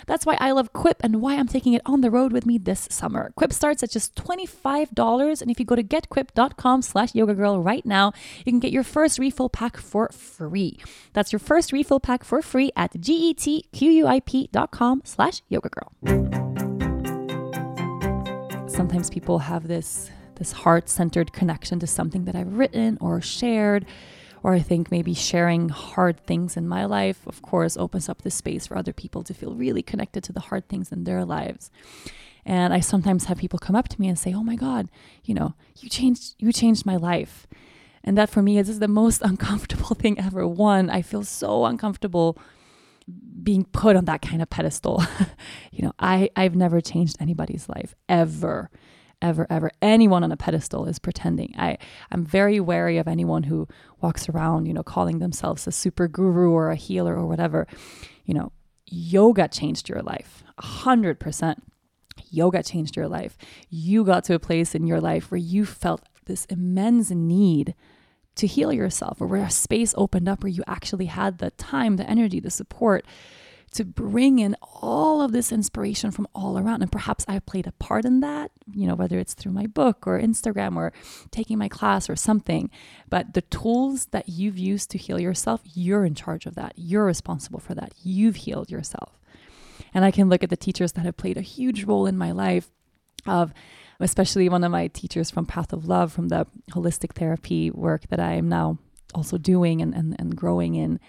[0.07, 2.59] That's why I love Quip and why I'm taking it on the road with me
[2.59, 3.33] this summer.
[3.37, 7.85] Quip starts at just $25, and if you go to getquip.com slash yoga girl right
[7.85, 8.13] now,
[8.45, 10.79] you can get your first refill pack for free.
[11.13, 13.63] That's your first refill pack for free at getquip.com
[15.05, 15.93] slash yoga girl.
[18.69, 23.87] Sometimes people have this this heart-centered connection to something that I've written or shared
[24.45, 28.31] or I think maybe sharing hard things in my life, of course, opens up the
[28.31, 31.71] space for other people to feel really connected to the hard things in their lives.
[32.45, 34.91] And I sometimes have people come up to me and say, "Oh my God,
[35.25, 37.47] you know, you changed, you changed my life."
[38.05, 40.47] And that for me is the most uncomfortable thing ever.
[40.47, 42.37] One, I feel so uncomfortable
[43.43, 45.03] being put on that kind of pedestal.
[45.73, 48.71] you know, I I've never changed anybody's life ever
[49.25, 49.73] ever, ever.
[49.83, 51.55] Anyone on a pedestal is pretending.
[51.59, 51.79] I,
[52.13, 53.67] I'm very wary of anyone who
[54.01, 57.67] walks around, you know, calling themselves a super guru or a healer or whatever.
[58.25, 58.53] You know,
[58.87, 61.63] yoga changed your life, hundred percent.
[62.31, 63.37] Yoga changed your life.
[63.71, 67.75] You got to a place in your life where you felt this immense need
[68.37, 71.97] to heal yourself, or where a space opened up where you actually had the time,
[71.97, 73.05] the energy, the support
[73.75, 76.83] to bring in all of this inspiration from all around.
[76.83, 80.07] And perhaps I played a part in that, you know, whether it's through my book
[80.07, 80.93] or Instagram or
[81.31, 82.71] taking my class or something.
[83.11, 86.75] But the tools that you've used to heal yourself, you're in charge of that.
[86.77, 87.93] You're responsible for that.
[88.03, 89.19] You've healed yourself.
[89.93, 92.31] And I can look at the teachers that have played a huge role in my
[92.31, 92.71] life
[93.27, 93.53] of
[94.01, 98.21] especially one of my teachers from Path of Love, from the holistic therapy work that
[98.21, 98.79] I am now
[99.15, 101.01] also doing and, and, and growing in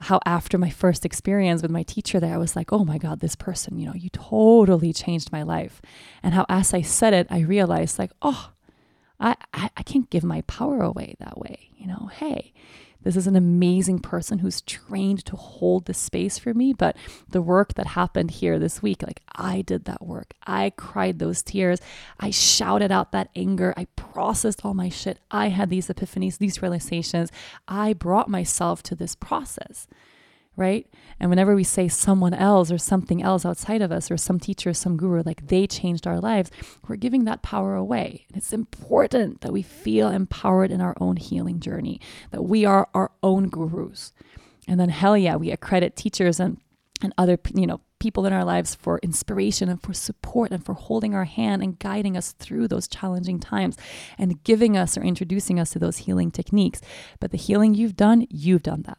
[0.00, 3.20] how after my first experience with my teacher there, I was like, oh my God,
[3.20, 5.82] this person, you know, you totally changed my life.
[6.22, 8.50] And how as I said it, I realized like, oh,
[9.20, 11.70] I, I, I can't give my power away that way.
[11.76, 12.52] You know, hey,
[13.02, 16.72] this is an amazing person who's trained to hold the space for me.
[16.72, 16.96] But
[17.28, 20.34] the work that happened here this week, like I did that work.
[20.46, 21.80] I cried those tears.
[22.18, 23.72] I shouted out that anger.
[23.76, 25.18] I processed all my shit.
[25.30, 27.30] I had these epiphanies, these realizations.
[27.66, 29.86] I brought myself to this process
[30.58, 30.86] right?
[31.20, 34.74] And whenever we say someone else or something else outside of us or some teacher,
[34.74, 36.50] some guru, like they changed our lives,
[36.86, 38.26] we're giving that power away.
[38.28, 42.00] And it's important that we feel empowered in our own healing journey,
[42.32, 44.12] that we are our own gurus.
[44.66, 46.58] And then hell yeah, we accredit teachers and
[47.00, 50.74] and other you know people in our lives for inspiration and for support and for
[50.74, 53.76] holding our hand and guiding us through those challenging times
[54.16, 56.80] and giving us or introducing us to those healing techniques.
[57.20, 58.98] But the healing you've done, you've done that.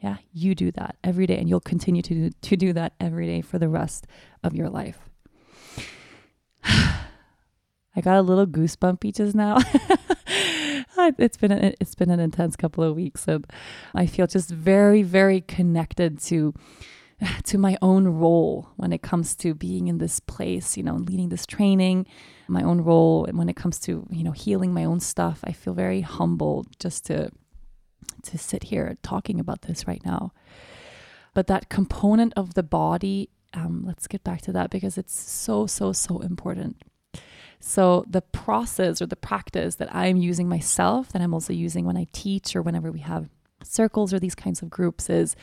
[0.00, 3.40] Yeah, you do that every day, and you'll continue to to do that every day
[3.40, 4.06] for the rest
[4.44, 4.98] of your life.
[6.64, 9.58] I got a little goosebumpy just now.
[11.18, 13.44] it's been a, it's been an intense couple of weeks, and
[13.94, 16.54] I feel just very very connected to
[17.44, 21.28] to my own role when it comes to being in this place, you know, leading
[21.28, 22.06] this training,
[22.46, 25.40] my own role, and when it comes to you know healing my own stuff.
[25.44, 27.30] I feel very humbled just to
[28.22, 30.32] to sit here talking about this right now.
[31.34, 35.66] But that component of the body, um, let's get back to that because it's so,
[35.66, 36.82] so, so important.
[37.60, 41.96] So, the process or the practice that I'm using myself, that I'm also using when
[41.96, 43.28] I teach or whenever we have
[43.64, 45.34] circles or these kinds of groups, is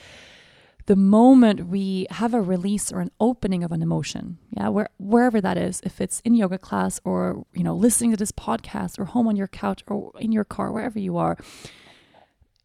[0.85, 5.41] the moment we have a release or an opening of an emotion yeah where, wherever
[5.41, 9.05] that is if it's in yoga class or you know listening to this podcast or
[9.05, 11.37] home on your couch or in your car wherever you are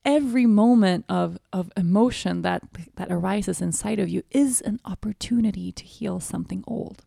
[0.05, 2.63] every moment of, of emotion that,
[2.97, 7.05] that arises inside of you is an opportunity to heal something old.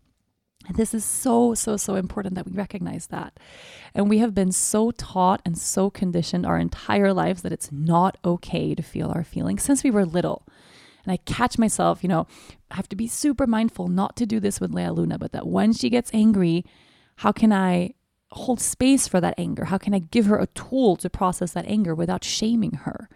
[0.67, 3.38] And this is so, so, so important that we recognize that.
[3.93, 8.17] And we have been so taught and so conditioned our entire lives that it's not
[8.23, 10.47] okay to feel our feelings since we were little.
[11.03, 12.27] And I catch myself, you know,
[12.71, 15.47] I have to be super mindful not to do this with Lea Luna, but that
[15.47, 16.63] when she gets angry,
[17.17, 17.95] how can I
[18.34, 19.65] hold space for that anger?
[19.65, 23.10] How can I give her a tool to process that anger without shaming her?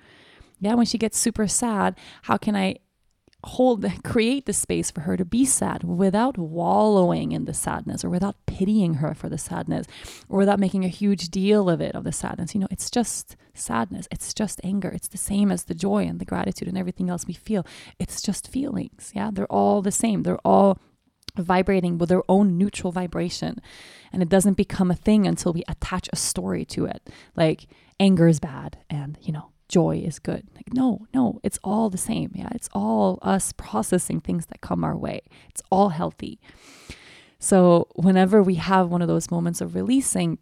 [0.60, 2.78] Yeah, when she gets super sad, how can I
[3.44, 8.10] hold create the space for her to be sad without wallowing in the sadness or
[8.10, 9.86] without pitying her for the sadness
[10.28, 12.54] or without making a huge deal of it of the sadness?
[12.54, 14.08] You know it's just sadness.
[14.12, 14.90] It's just anger.
[14.90, 17.66] It's the same as the joy and the gratitude and everything else we feel.
[18.00, 19.12] It's just feelings.
[19.16, 20.24] Yeah they're all the same.
[20.24, 20.80] They're all
[21.38, 23.62] vibrating with their own neutral vibration.
[24.12, 27.10] And it doesn't become a thing until we attach a story to it.
[27.36, 27.68] Like
[28.00, 30.48] anger is bad and, you know, joy is good.
[30.56, 32.32] Like, no, no, it's all the same.
[32.34, 32.50] Yeah.
[32.52, 35.22] It's all us processing things that come our way.
[35.50, 36.40] It's all healthy.
[37.40, 40.40] So, whenever we have one of those moments of releasing,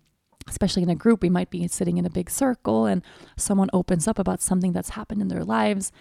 [0.47, 3.01] especially in a group, we might be sitting in a big circle and
[3.36, 5.91] someone opens up about something that's happened in their lives.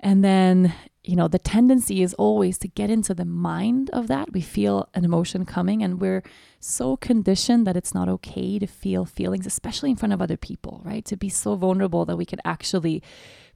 [0.00, 0.74] And then
[1.08, 4.30] you know, the tendency is always to get into the mind of that.
[4.34, 6.22] We feel an emotion coming, and we're
[6.60, 10.82] so conditioned that it's not okay to feel feelings, especially in front of other people,
[10.84, 11.02] right?
[11.06, 13.02] To be so vulnerable that we could actually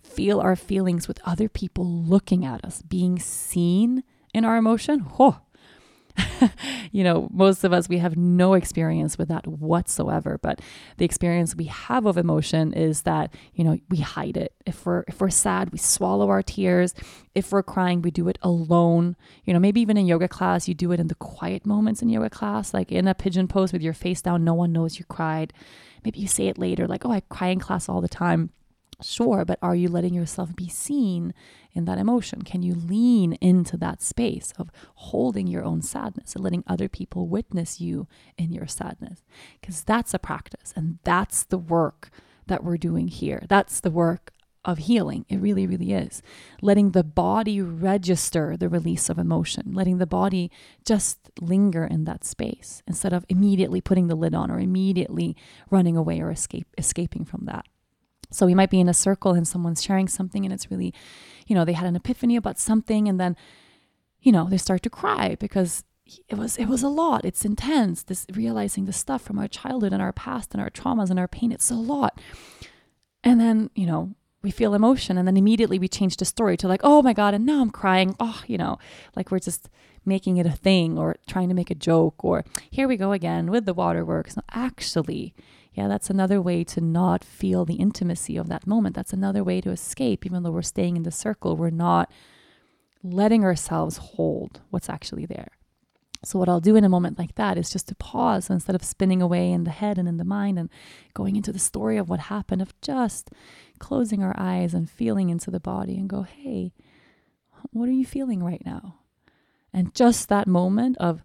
[0.02, 4.02] feel our feelings with other people looking at us, being seen
[4.32, 5.04] in our emotion.
[5.18, 5.40] Oh,
[6.92, 10.38] you know, most of us, we have no experience with that whatsoever.
[10.42, 10.60] But
[10.98, 14.54] the experience we have of emotion is that, you know, we hide it.
[14.66, 16.94] If we're if we're sad, we swallow our tears.
[17.34, 19.16] If we're crying, we do it alone.
[19.44, 22.08] You know, maybe even in yoga class, you do it in the quiet moments in
[22.08, 25.04] yoga class, like in a pigeon pose with your face down, no one knows you
[25.06, 25.52] cried.
[26.04, 28.50] Maybe you say it later, like, oh, I cry in class all the time.
[29.00, 31.34] Sure, but are you letting yourself be seen
[31.72, 32.42] in that emotion?
[32.42, 37.26] Can you lean into that space of holding your own sadness and letting other people
[37.26, 38.06] witness you
[38.38, 39.22] in your sadness?
[39.60, 42.10] Because that's a practice and that's the work
[42.46, 43.42] that we're doing here.
[43.48, 44.32] That's the work
[44.64, 45.24] of healing.
[45.28, 46.22] It really, really is.
[46.60, 50.50] Letting the body register the release of emotion, letting the body
[50.84, 55.36] just linger in that space instead of immediately putting the lid on or immediately
[55.70, 57.66] running away or escape escaping from that.
[58.32, 60.94] So we might be in a circle and someone's sharing something and it's really,
[61.46, 63.36] you know, they had an epiphany about something and then,
[64.20, 65.84] you know, they start to cry because
[66.28, 67.24] it was it was a lot.
[67.24, 68.02] It's intense.
[68.02, 71.28] This realizing the stuff from our childhood and our past and our traumas and our
[71.28, 71.52] pain.
[71.52, 72.20] It's a lot.
[73.24, 76.68] And then, you know, we feel emotion and then immediately we change the story to
[76.68, 78.16] like, oh my God, and now I'm crying.
[78.18, 78.78] Oh, you know,
[79.14, 79.68] like we're just
[80.04, 83.50] making it a thing or trying to make a joke or here we go again
[83.50, 84.36] with the waterworks.
[84.36, 85.34] No, actually,
[85.74, 88.94] Yeah, that's another way to not feel the intimacy of that moment.
[88.94, 91.56] That's another way to escape, even though we're staying in the circle.
[91.56, 92.10] We're not
[93.02, 95.52] letting ourselves hold what's actually there.
[96.24, 98.76] So, what I'll do in a moment like that is just to pause so instead
[98.76, 100.70] of spinning away in the head and in the mind and
[101.14, 103.30] going into the story of what happened, of just
[103.80, 106.72] closing our eyes and feeling into the body and go, hey,
[107.72, 109.00] what are you feeling right now?
[109.72, 111.24] And just that moment of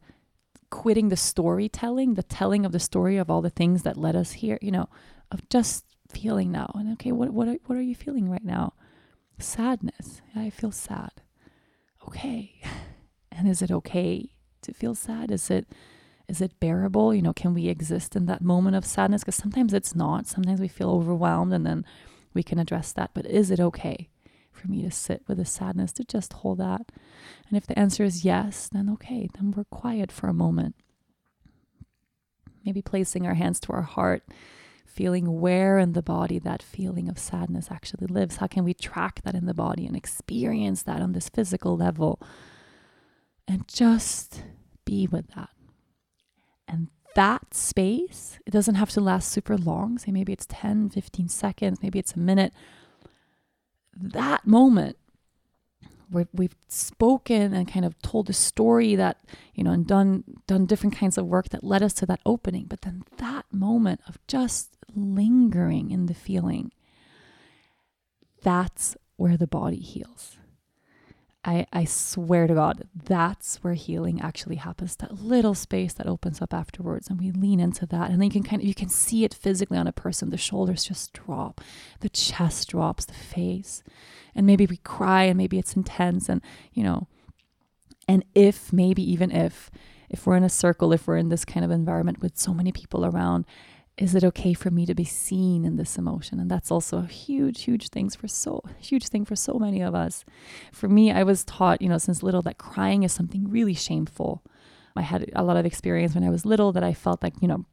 [0.69, 4.33] quitting the storytelling, the telling of the story of all the things that led us
[4.33, 4.89] here, you know,
[5.31, 6.71] of just feeling now.
[6.75, 8.73] And okay, what what are, what are you feeling right now?
[9.39, 10.21] Sadness.
[10.35, 11.21] I feel sad.
[12.07, 12.61] Okay.
[13.39, 14.31] And is it okay
[14.63, 15.29] to feel sad?
[15.29, 15.67] Is it
[16.27, 17.13] is it bearable?
[17.13, 19.21] You know, can we exist in that moment of sadness?
[19.21, 20.25] Because sometimes it's not.
[20.25, 21.85] Sometimes we feel overwhelmed and then
[22.33, 23.11] we can address that.
[23.13, 24.09] But is it okay
[24.57, 26.91] for me to sit with the sadness, to just hold that?
[27.47, 30.75] And if the answer is yes, then okay, then we're quiet for a moment.
[32.65, 34.23] Maybe placing our hands to our heart,
[34.85, 38.37] feeling where in the body that feeling of sadness actually lives.
[38.37, 42.19] How can we track that in the body and experience that on this physical level?
[43.47, 44.43] And just
[44.83, 45.49] be with that.
[46.67, 49.97] And that space, it doesn't have to last super long.
[49.97, 52.53] Say maybe it's 10, 15 seconds, maybe it's a minute.
[53.99, 54.97] That moment
[56.09, 59.17] where we've spoken and kind of told a story that,
[59.53, 62.65] you know, and done done different kinds of work that led us to that opening.
[62.65, 66.71] But then that moment of just lingering in the feeling,
[68.41, 70.36] that's where the body heals.
[71.47, 74.97] I, I swear to God, that's where healing actually happens.
[74.97, 78.31] That little space that opens up afterwards, and we lean into that, and then you
[78.31, 80.29] can kind of you can see it physically on a person.
[80.29, 81.61] The shoulders just drop,
[82.01, 83.81] the chest drops, the face,
[84.35, 86.41] and maybe we cry, and maybe it's intense, and
[86.73, 87.07] you know,
[88.09, 89.71] and if maybe even if
[90.09, 92.73] if we're in a circle, if we're in this kind of environment with so many
[92.73, 93.45] people around,
[93.97, 97.07] is it okay for me to be seen in this emotion and that's also a
[97.07, 100.23] huge huge thing for so huge thing for so many of us
[100.71, 104.43] for me i was taught you know since little that crying is something really shameful
[104.95, 107.47] i had a lot of experience when i was little that i felt like you
[107.47, 107.65] know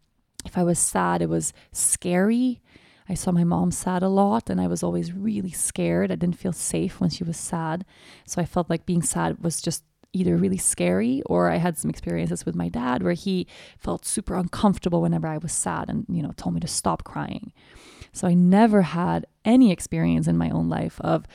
[0.45, 2.61] if i was sad it was scary
[3.09, 6.11] I saw my mom sad a lot and I was always really scared.
[6.11, 7.85] I didn't feel safe when she was sad.
[8.27, 9.85] So I felt like being sad was just
[10.15, 13.47] either really scary or I had some experiences with my dad where he
[13.79, 17.53] felt super uncomfortable whenever I was sad and, you know, told me to stop crying.
[18.13, 21.27] So I never had any experience in my own life of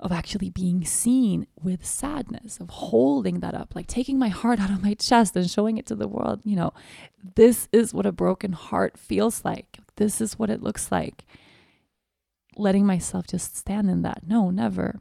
[0.00, 4.70] of actually being seen with sadness, of holding that up, like taking my heart out
[4.70, 6.40] of my chest and showing it to the world.
[6.42, 6.72] You know,
[7.34, 9.78] this is what a broken heart feels like.
[9.96, 11.26] This is what it looks like
[12.60, 14.20] letting myself just stand in that.
[14.26, 15.00] No, never.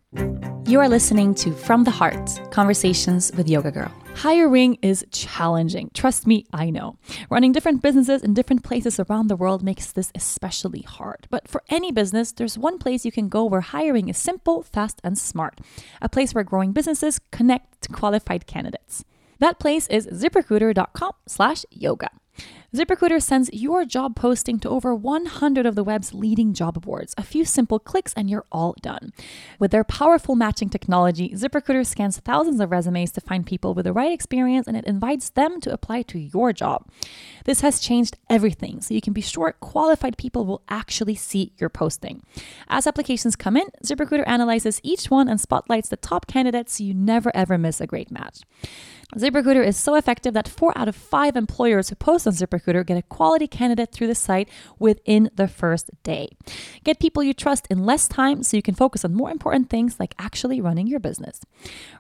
[0.66, 3.92] You are listening to From the Heart Conversations with Yoga Girl.
[4.16, 5.92] Hiring is challenging.
[5.94, 6.98] Trust me, I know.
[7.30, 11.28] Running different businesses in different places around the world makes this especially hard.
[11.30, 15.02] But for any business, there's one place you can go where hiring is simple, fast,
[15.04, 15.60] and smart.
[16.02, 19.04] A place where growing businesses connect to qualified candidates.
[19.40, 22.10] That place is ziprecruiter.com slash yoga.
[22.72, 27.16] ZipRecruiter sends your job posting to over 100 of the web's leading job boards.
[27.18, 29.12] A few simple clicks and you're all done.
[29.58, 33.94] With their powerful matching technology, ZipRecruiter scans thousands of resumes to find people with the
[33.94, 36.88] right experience and it invites them to apply to your job.
[37.46, 41.70] This has changed everything, so you can be sure qualified people will actually see your
[41.70, 42.22] posting.
[42.68, 46.94] As applications come in, ZipRecruiter analyzes each one and spotlights the top candidates so you
[46.94, 48.42] never ever miss a great match.
[49.16, 52.98] ZipRecruiter is so effective that four out of five employers who post on ZipRecruiter get
[52.98, 56.30] a quality candidate through the site within the first day.
[56.84, 60.00] Get people you trust in less time so you can focus on more important things
[60.00, 61.42] like actually running your business.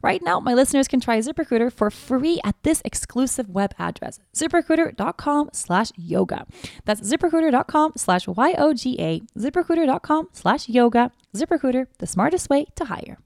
[0.02, 5.50] Right now, my listeners can try ZipRecruiter for free at this exclusive web address, ziprecruiter.com
[5.54, 6.46] slash yoga.
[6.86, 11.12] That's ziprecruiter.com slash Y-O-G-A, ziprecruiter.com slash yoga.
[11.36, 13.18] ZipRecruiter, the smartest way to hire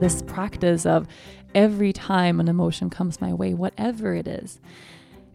[0.00, 1.06] this practice of
[1.54, 4.60] every time an emotion comes my way, whatever it is,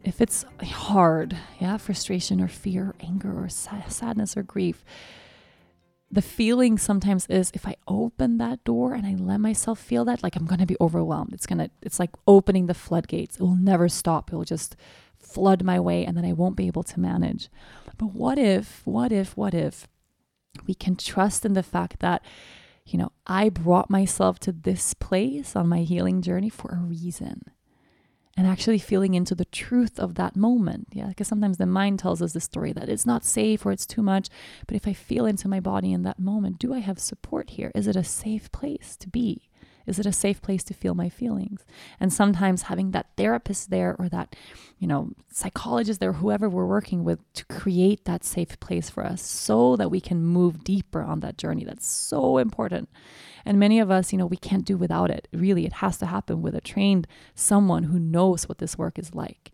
[0.04, 4.84] if it's hard, yeah, frustration or fear, or anger or sadness or grief,
[6.12, 10.22] the feeling sometimes is if I open that door and I let myself feel that,
[10.22, 11.34] like I'm to be overwhelmed.
[11.34, 13.38] It's to, it's like opening the floodgates.
[13.38, 14.32] It will never stop.
[14.32, 14.76] It will just
[15.18, 17.50] flood my way and then I won't be able to manage.
[17.98, 19.88] But what if, what if, what if
[20.68, 22.24] we can trust in the fact that
[22.86, 27.44] you know, I brought myself to this place on my healing journey for a reason.
[28.36, 30.88] And actually feeling into the truth of that moment.
[30.92, 33.86] Yeah, because sometimes the mind tells us the story that it's not safe or it's
[33.86, 34.28] too much.
[34.66, 37.72] But if I feel into my body in that moment, do I have support here?
[37.76, 39.50] Is it a safe place to be?
[39.86, 41.66] Is it a safe place to feel my feelings?
[42.00, 44.36] And sometimes having that therapist there or that,
[44.80, 49.22] you know, psychologist there, whoever we're working with to create that safe place for us
[49.22, 51.64] so that we can move deeper on that journey.
[51.64, 52.90] That's so important.
[53.46, 55.28] And many of us, you know, we can't do without it.
[55.34, 59.14] Really, it has to happen with a trained someone who knows what this work is
[59.14, 59.52] like.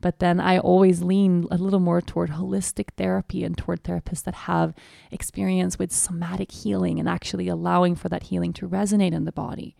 [0.00, 4.34] But then I always lean a little more toward holistic therapy and toward therapists that
[4.34, 4.74] have
[5.10, 9.74] experience with somatic healing and actually allowing for that healing to resonate in the body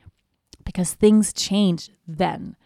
[0.64, 2.56] because things change then.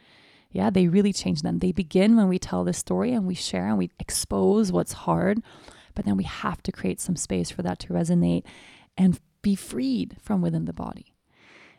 [0.51, 1.61] Yeah, they really change then.
[1.61, 5.41] They begin when we tell the story and we share and we expose what's hard,
[5.95, 8.43] but then we have to create some space for that to resonate
[8.97, 11.15] and be freed from within the body.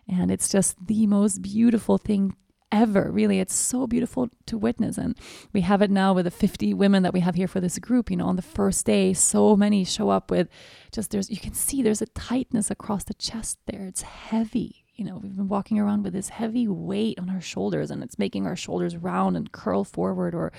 [0.07, 2.36] And it's just the most beautiful thing
[2.72, 3.11] ever.
[3.11, 4.97] Really, it's so beautiful to witness.
[4.97, 5.17] And
[5.53, 8.09] we have it now with the 50 women that we have here for this group.
[8.09, 10.47] You know, on the first day, so many show up with
[10.91, 13.86] just there's, you can see there's a tightness across the chest there.
[13.86, 14.86] It's heavy.
[14.95, 18.19] You know, we've been walking around with this heavy weight on our shoulders and it's
[18.19, 20.51] making our shoulders round and curl forward, or,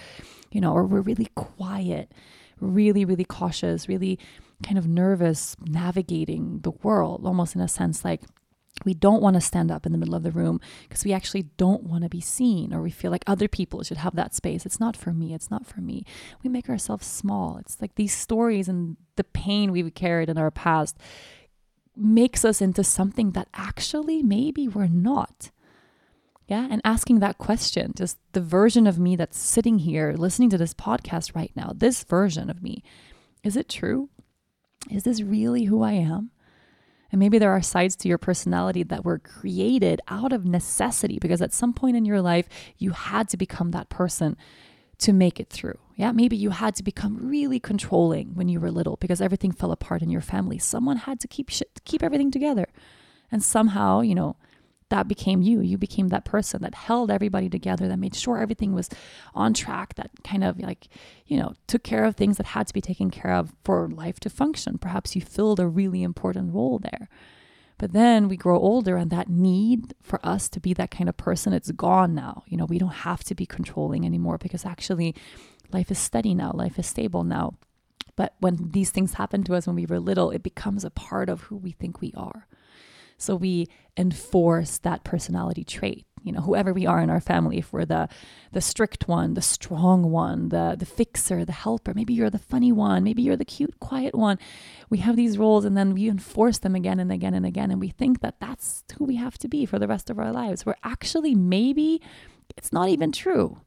[0.50, 2.12] you know, or we're really quiet,
[2.60, 4.18] really, really cautious, really
[4.64, 8.22] kind of nervous navigating the world, almost in a sense like
[8.84, 11.42] we don't want to stand up in the middle of the room because we actually
[11.56, 14.66] don't want to be seen or we feel like other people should have that space.
[14.66, 15.34] It's not for me.
[15.34, 16.04] It's not for me.
[16.42, 17.58] We make ourselves small.
[17.58, 20.96] It's like these stories and the pain we've carried in our past
[21.94, 25.50] makes us into something that actually maybe we're not.
[26.48, 26.66] Yeah.
[26.70, 30.74] And asking that question, just the version of me that's sitting here listening to this
[30.74, 32.82] podcast right now, this version of me,
[33.44, 34.08] is it true?
[34.90, 36.31] Is this really who I am?
[37.12, 41.42] And maybe there are sides to your personality that were created out of necessity because
[41.42, 42.48] at some point in your life,
[42.78, 44.36] you had to become that person
[44.98, 45.78] to make it through.
[45.94, 49.72] Yeah, maybe you had to become really controlling when you were little because everything fell
[49.72, 50.58] apart in your family.
[50.58, 52.66] Someone had to keep shit, keep everything together.
[53.30, 54.36] And somehow, you know,
[54.92, 55.62] that became you.
[55.62, 58.90] You became that person that held everybody together, that made sure everything was
[59.34, 60.88] on track, that kind of like,
[61.26, 64.20] you know, took care of things that had to be taken care of for life
[64.20, 64.76] to function.
[64.76, 67.08] Perhaps you filled a really important role there.
[67.78, 71.16] But then we grow older, and that need for us to be that kind of
[71.16, 72.44] person, it's gone now.
[72.46, 75.14] You know, we don't have to be controlling anymore because actually
[75.72, 77.54] life is steady now, life is stable now.
[78.14, 81.30] But when these things happen to us when we were little, it becomes a part
[81.30, 82.46] of who we think we are.
[83.22, 86.06] So we enforce that personality trait.
[86.24, 88.08] You know, whoever we are in our family, if we're the
[88.52, 92.70] the strict one, the strong one, the the fixer, the helper, maybe you're the funny
[92.70, 94.38] one, maybe you're the cute, quiet one.
[94.88, 97.80] We have these roles, and then we enforce them again and again and again, and
[97.80, 100.64] we think that that's who we have to be for the rest of our lives.
[100.64, 102.00] We're actually, maybe
[102.56, 103.60] it's not even true,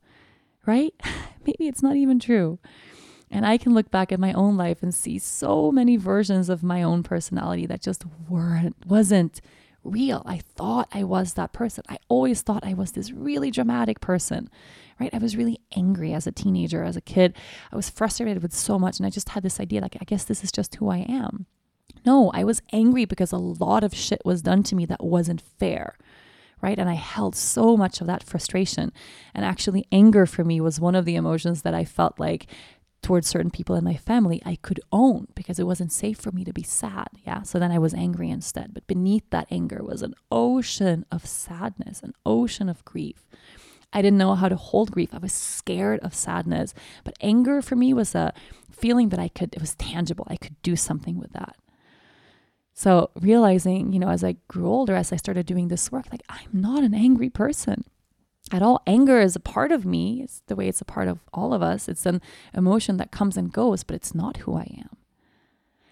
[0.66, 0.94] right?
[1.46, 2.60] maybe it's not even true.
[3.32, 6.64] And I can look back at my own life and see so many versions of
[6.64, 9.42] my own personality that just weren't wasn't
[9.84, 10.24] real.
[10.26, 11.84] I thought I was that person.
[11.90, 14.50] I always thought I was this really dramatic person.
[15.00, 15.14] Right?
[15.14, 17.36] I was really angry as a teenager, as a kid.
[17.72, 20.24] I was frustrated with so much and I just had this idea like I guess
[20.24, 21.46] this is just who I am.
[22.06, 25.42] No, I was angry because a lot of shit was done to me that wasn't
[25.42, 25.96] fair
[26.62, 26.80] right?
[26.80, 28.92] And I held so much of that frustration.
[29.36, 32.48] And actually, anger for me was one of the emotions that I felt like
[33.06, 36.44] towards certain people in my family I could own because it wasn't safe for me
[36.44, 37.08] to be sad.
[37.24, 37.44] Yeah.
[37.44, 38.74] So then I was angry instead.
[38.74, 43.28] But beneath that anger was an ocean of sadness, an ocean of grief.
[43.94, 45.14] I didn't know how to hold grief.
[45.14, 46.74] I was scared of sadness.
[47.04, 48.34] But anger for me was a
[48.72, 50.26] feeling that I could, it was tangible.
[50.28, 51.56] I could do something with that.
[52.74, 56.24] So realizing, you know, as I grew older, as I started doing this work, like
[56.28, 57.86] I'm not an angry person
[58.52, 58.82] at all.
[58.86, 60.22] Anger is a part of me.
[60.22, 61.88] It's the way it's a part of all of us.
[61.88, 62.22] It's an
[62.54, 64.98] emotion that comes and goes, but it's not who I am.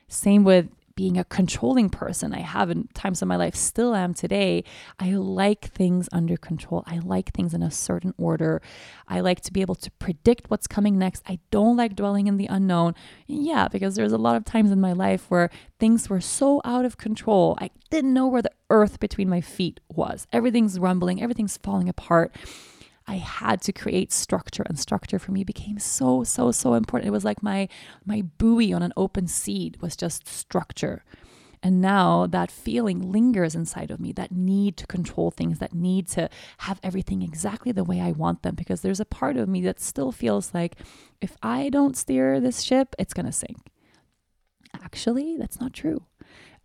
[0.08, 2.34] Same with being a controlling person.
[2.34, 4.64] I have in times of my life, still am today.
[5.00, 6.84] I like things under control.
[6.86, 8.62] I like things in a certain order.
[9.08, 11.24] I like to be able to predict what's coming next.
[11.28, 12.96] I don't like dwelling in the unknown.
[13.28, 16.86] Yeah, because there's a lot of times in my life where things were so out
[16.86, 17.58] of control.
[17.60, 20.28] I didn't know where the earth between my feet was.
[20.32, 22.36] Everything's rumbling, everything's falling apart.
[23.08, 27.08] I had to create structure and structure for me became so so so important.
[27.08, 27.68] It was like my
[28.06, 31.04] my buoy on an open sea was just structure.
[31.66, 36.10] And now that feeling lingers inside of me, that need to control things, that need
[36.10, 39.62] to have everything exactly the way I want them, because there's a part of me
[39.62, 40.76] that still feels like
[41.22, 43.72] if I don't steer this ship, it's going to sink.
[44.84, 46.04] Actually, that's not true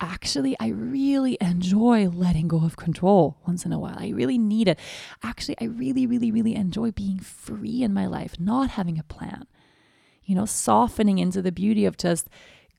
[0.00, 3.96] actually, I really enjoy letting go of control once in a while.
[3.98, 4.78] I really need it.
[5.22, 9.46] Actually, I really, really, really enjoy being free in my life, not having a plan,
[10.24, 12.28] you know, softening into the beauty of just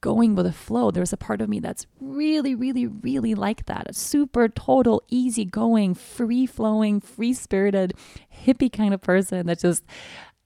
[0.01, 0.91] going with the flow.
[0.91, 3.89] There's a part of me that's really, really, really like that.
[3.89, 7.93] A super total, easygoing, free flowing, free spirited,
[8.45, 9.83] hippie kind of person that just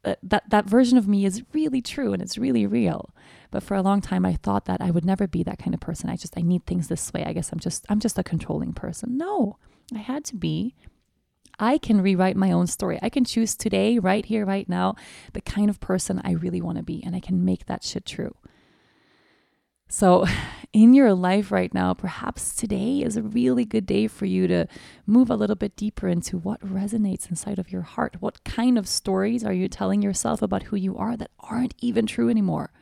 [0.05, 3.13] uh, that that version of me is really true and it's really real.
[3.51, 5.79] But for a long time I thought that I would never be that kind of
[5.79, 6.09] person.
[6.09, 7.23] I just I need things this way.
[7.25, 9.17] I guess I'm just I'm just a controlling person.
[9.17, 9.57] No.
[9.93, 10.75] I had to be
[11.59, 12.99] I can rewrite my own story.
[13.01, 14.95] I can choose today, right here, right now,
[15.33, 18.05] the kind of person I really want to be, and I can make that shit
[18.05, 18.35] true.
[19.93, 20.25] So,
[20.73, 24.65] in your life right now, perhaps today is a really good day for you to
[25.05, 28.17] move a little bit deeper into what resonates inside of your heart.
[28.19, 32.07] What kind of stories are you telling yourself about who you are that aren't even
[32.07, 32.73] true anymore?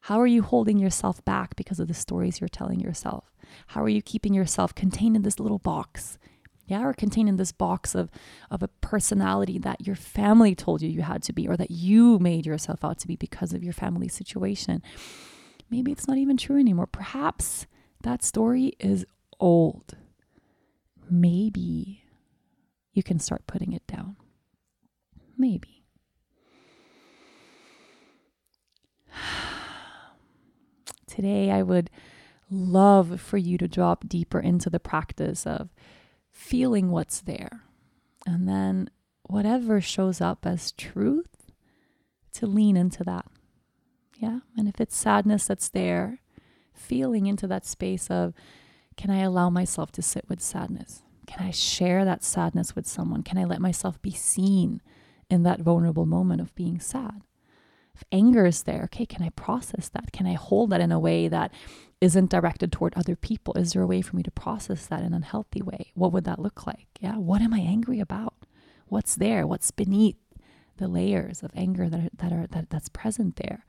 [0.00, 3.30] How are you holding yourself back because of the stories you're telling yourself?
[3.68, 6.16] How are you keeping yourself contained in this little box?
[6.66, 8.10] Yeah, or contained in this box of,
[8.50, 12.18] of a personality that your family told you you had to be, or that you
[12.18, 14.82] made yourself out to be because of your family situation
[15.74, 16.86] maybe it's not even true anymore.
[16.86, 17.66] Perhaps
[18.02, 19.04] that story is
[19.40, 19.96] old.
[21.10, 22.04] Maybe
[22.92, 24.14] you can start putting it down.
[25.36, 25.82] Maybe.
[31.08, 31.90] Today, I would
[32.48, 35.74] love for you to drop deeper into the practice of
[36.30, 37.64] feeling what's there.
[38.24, 38.90] And then,
[39.24, 41.50] whatever shows up as truth,
[42.34, 43.26] to lean into that.
[44.18, 44.40] Yeah.
[44.56, 46.20] And if it's sadness that's there,
[46.72, 48.34] feeling into that space of,
[48.96, 51.02] can I allow myself to sit with sadness?
[51.26, 53.22] Can I share that sadness with someone?
[53.22, 54.82] Can I let myself be seen
[55.30, 57.22] in that vulnerable moment of being sad?
[57.94, 60.12] If anger is there, okay, can I process that?
[60.12, 61.52] Can I hold that in a way that
[62.00, 63.54] isn't directed toward other people?
[63.54, 65.92] Is there a way for me to process that in an unhealthy way?
[65.94, 66.88] What would that look like?
[67.00, 67.16] Yeah.
[67.16, 68.34] What am I angry about?
[68.86, 69.46] What's there?
[69.46, 70.16] What's beneath
[70.76, 73.64] the layers of anger that are, that are that, that's present there?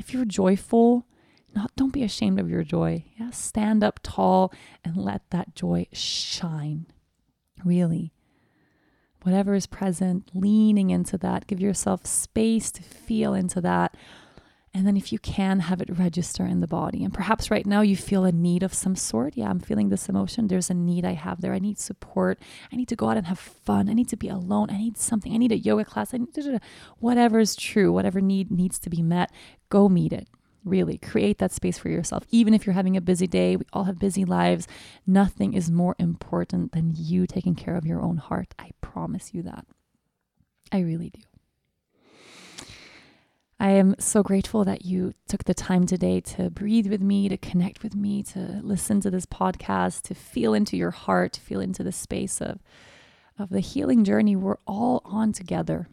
[0.00, 1.06] If you're joyful,
[1.54, 3.04] not don't be ashamed of your joy.
[3.18, 4.50] Yeah, stand up tall
[4.82, 6.86] and let that joy shine.
[7.62, 8.14] Really.
[9.24, 13.94] Whatever is present, leaning into that, give yourself space to feel into that.
[14.72, 17.02] And then, if you can, have it register in the body.
[17.02, 19.36] And perhaps right now you feel a need of some sort.
[19.36, 20.46] Yeah, I'm feeling this emotion.
[20.46, 21.52] There's a need I have there.
[21.54, 22.38] I need support.
[22.72, 23.88] I need to go out and have fun.
[23.88, 24.70] I need to be alone.
[24.70, 25.34] I need something.
[25.34, 26.14] I need a yoga class.
[26.14, 26.60] I need
[26.98, 29.32] whatever is true, whatever need needs to be met,
[29.70, 30.28] go meet it.
[30.64, 32.24] Really create that space for yourself.
[32.30, 34.68] Even if you're having a busy day, we all have busy lives.
[35.06, 38.54] Nothing is more important than you taking care of your own heart.
[38.58, 39.66] I promise you that.
[40.70, 41.29] I really do.
[43.60, 47.36] I am so grateful that you took the time today to breathe with me, to
[47.36, 51.60] connect with me, to listen to this podcast, to feel into your heart, to feel
[51.60, 52.60] into the space of,
[53.38, 55.88] of the healing journey we're all on together.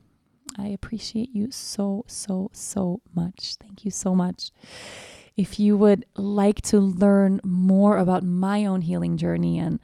[0.58, 3.56] I appreciate you so, so, so much.
[3.60, 4.52] Thank you so much.
[5.36, 9.82] If you would like to learn more about my own healing journey and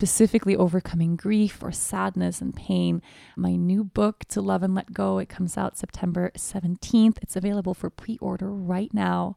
[0.00, 3.02] specifically overcoming grief or sadness and pain,
[3.36, 7.18] my new book, To Love and Let Go, it comes out September 17th.
[7.20, 9.34] It's available for pre order right now.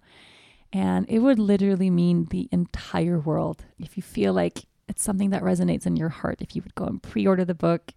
[0.72, 5.44] And it would literally mean the entire world if you feel like it's something that
[5.44, 6.38] resonates in your heart.
[6.40, 7.92] If you would go and pre order the book,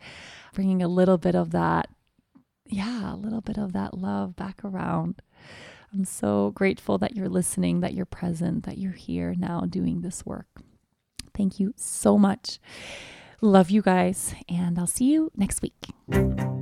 [0.52, 1.88] bringing a little bit of that
[2.68, 5.22] yeah, a little bit of that love back around.
[5.94, 10.26] I'm so grateful that you're listening, that you're present, that you're here now doing this
[10.26, 10.48] work.
[11.36, 12.58] Thank you so much.
[13.40, 16.55] Love you guys, and I'll see you next week.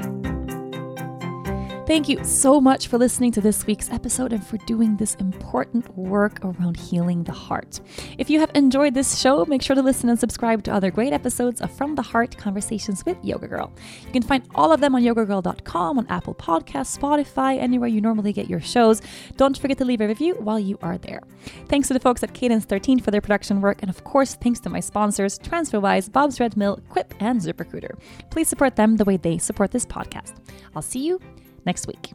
[1.86, 5.94] Thank you so much for listening to this week's episode and for doing this important
[5.94, 7.78] work around healing the heart.
[8.16, 11.12] If you have enjoyed this show, make sure to listen and subscribe to other great
[11.12, 13.70] episodes of From the Heart Conversations with Yoga Girl.
[14.06, 18.32] You can find all of them on yogagirl.com, on Apple Podcasts, Spotify, anywhere you normally
[18.32, 19.02] get your shows.
[19.36, 21.20] Don't forget to leave a review while you are there.
[21.68, 24.58] Thanks to the folks at Cadence 13 for their production work, and of course, thanks
[24.60, 27.98] to my sponsors, TransferWise, Bob's Red Mill, Quip, and ZipRecruiter.
[28.30, 30.36] Please support them the way they support this podcast.
[30.74, 31.20] I'll see you
[31.66, 32.12] next week.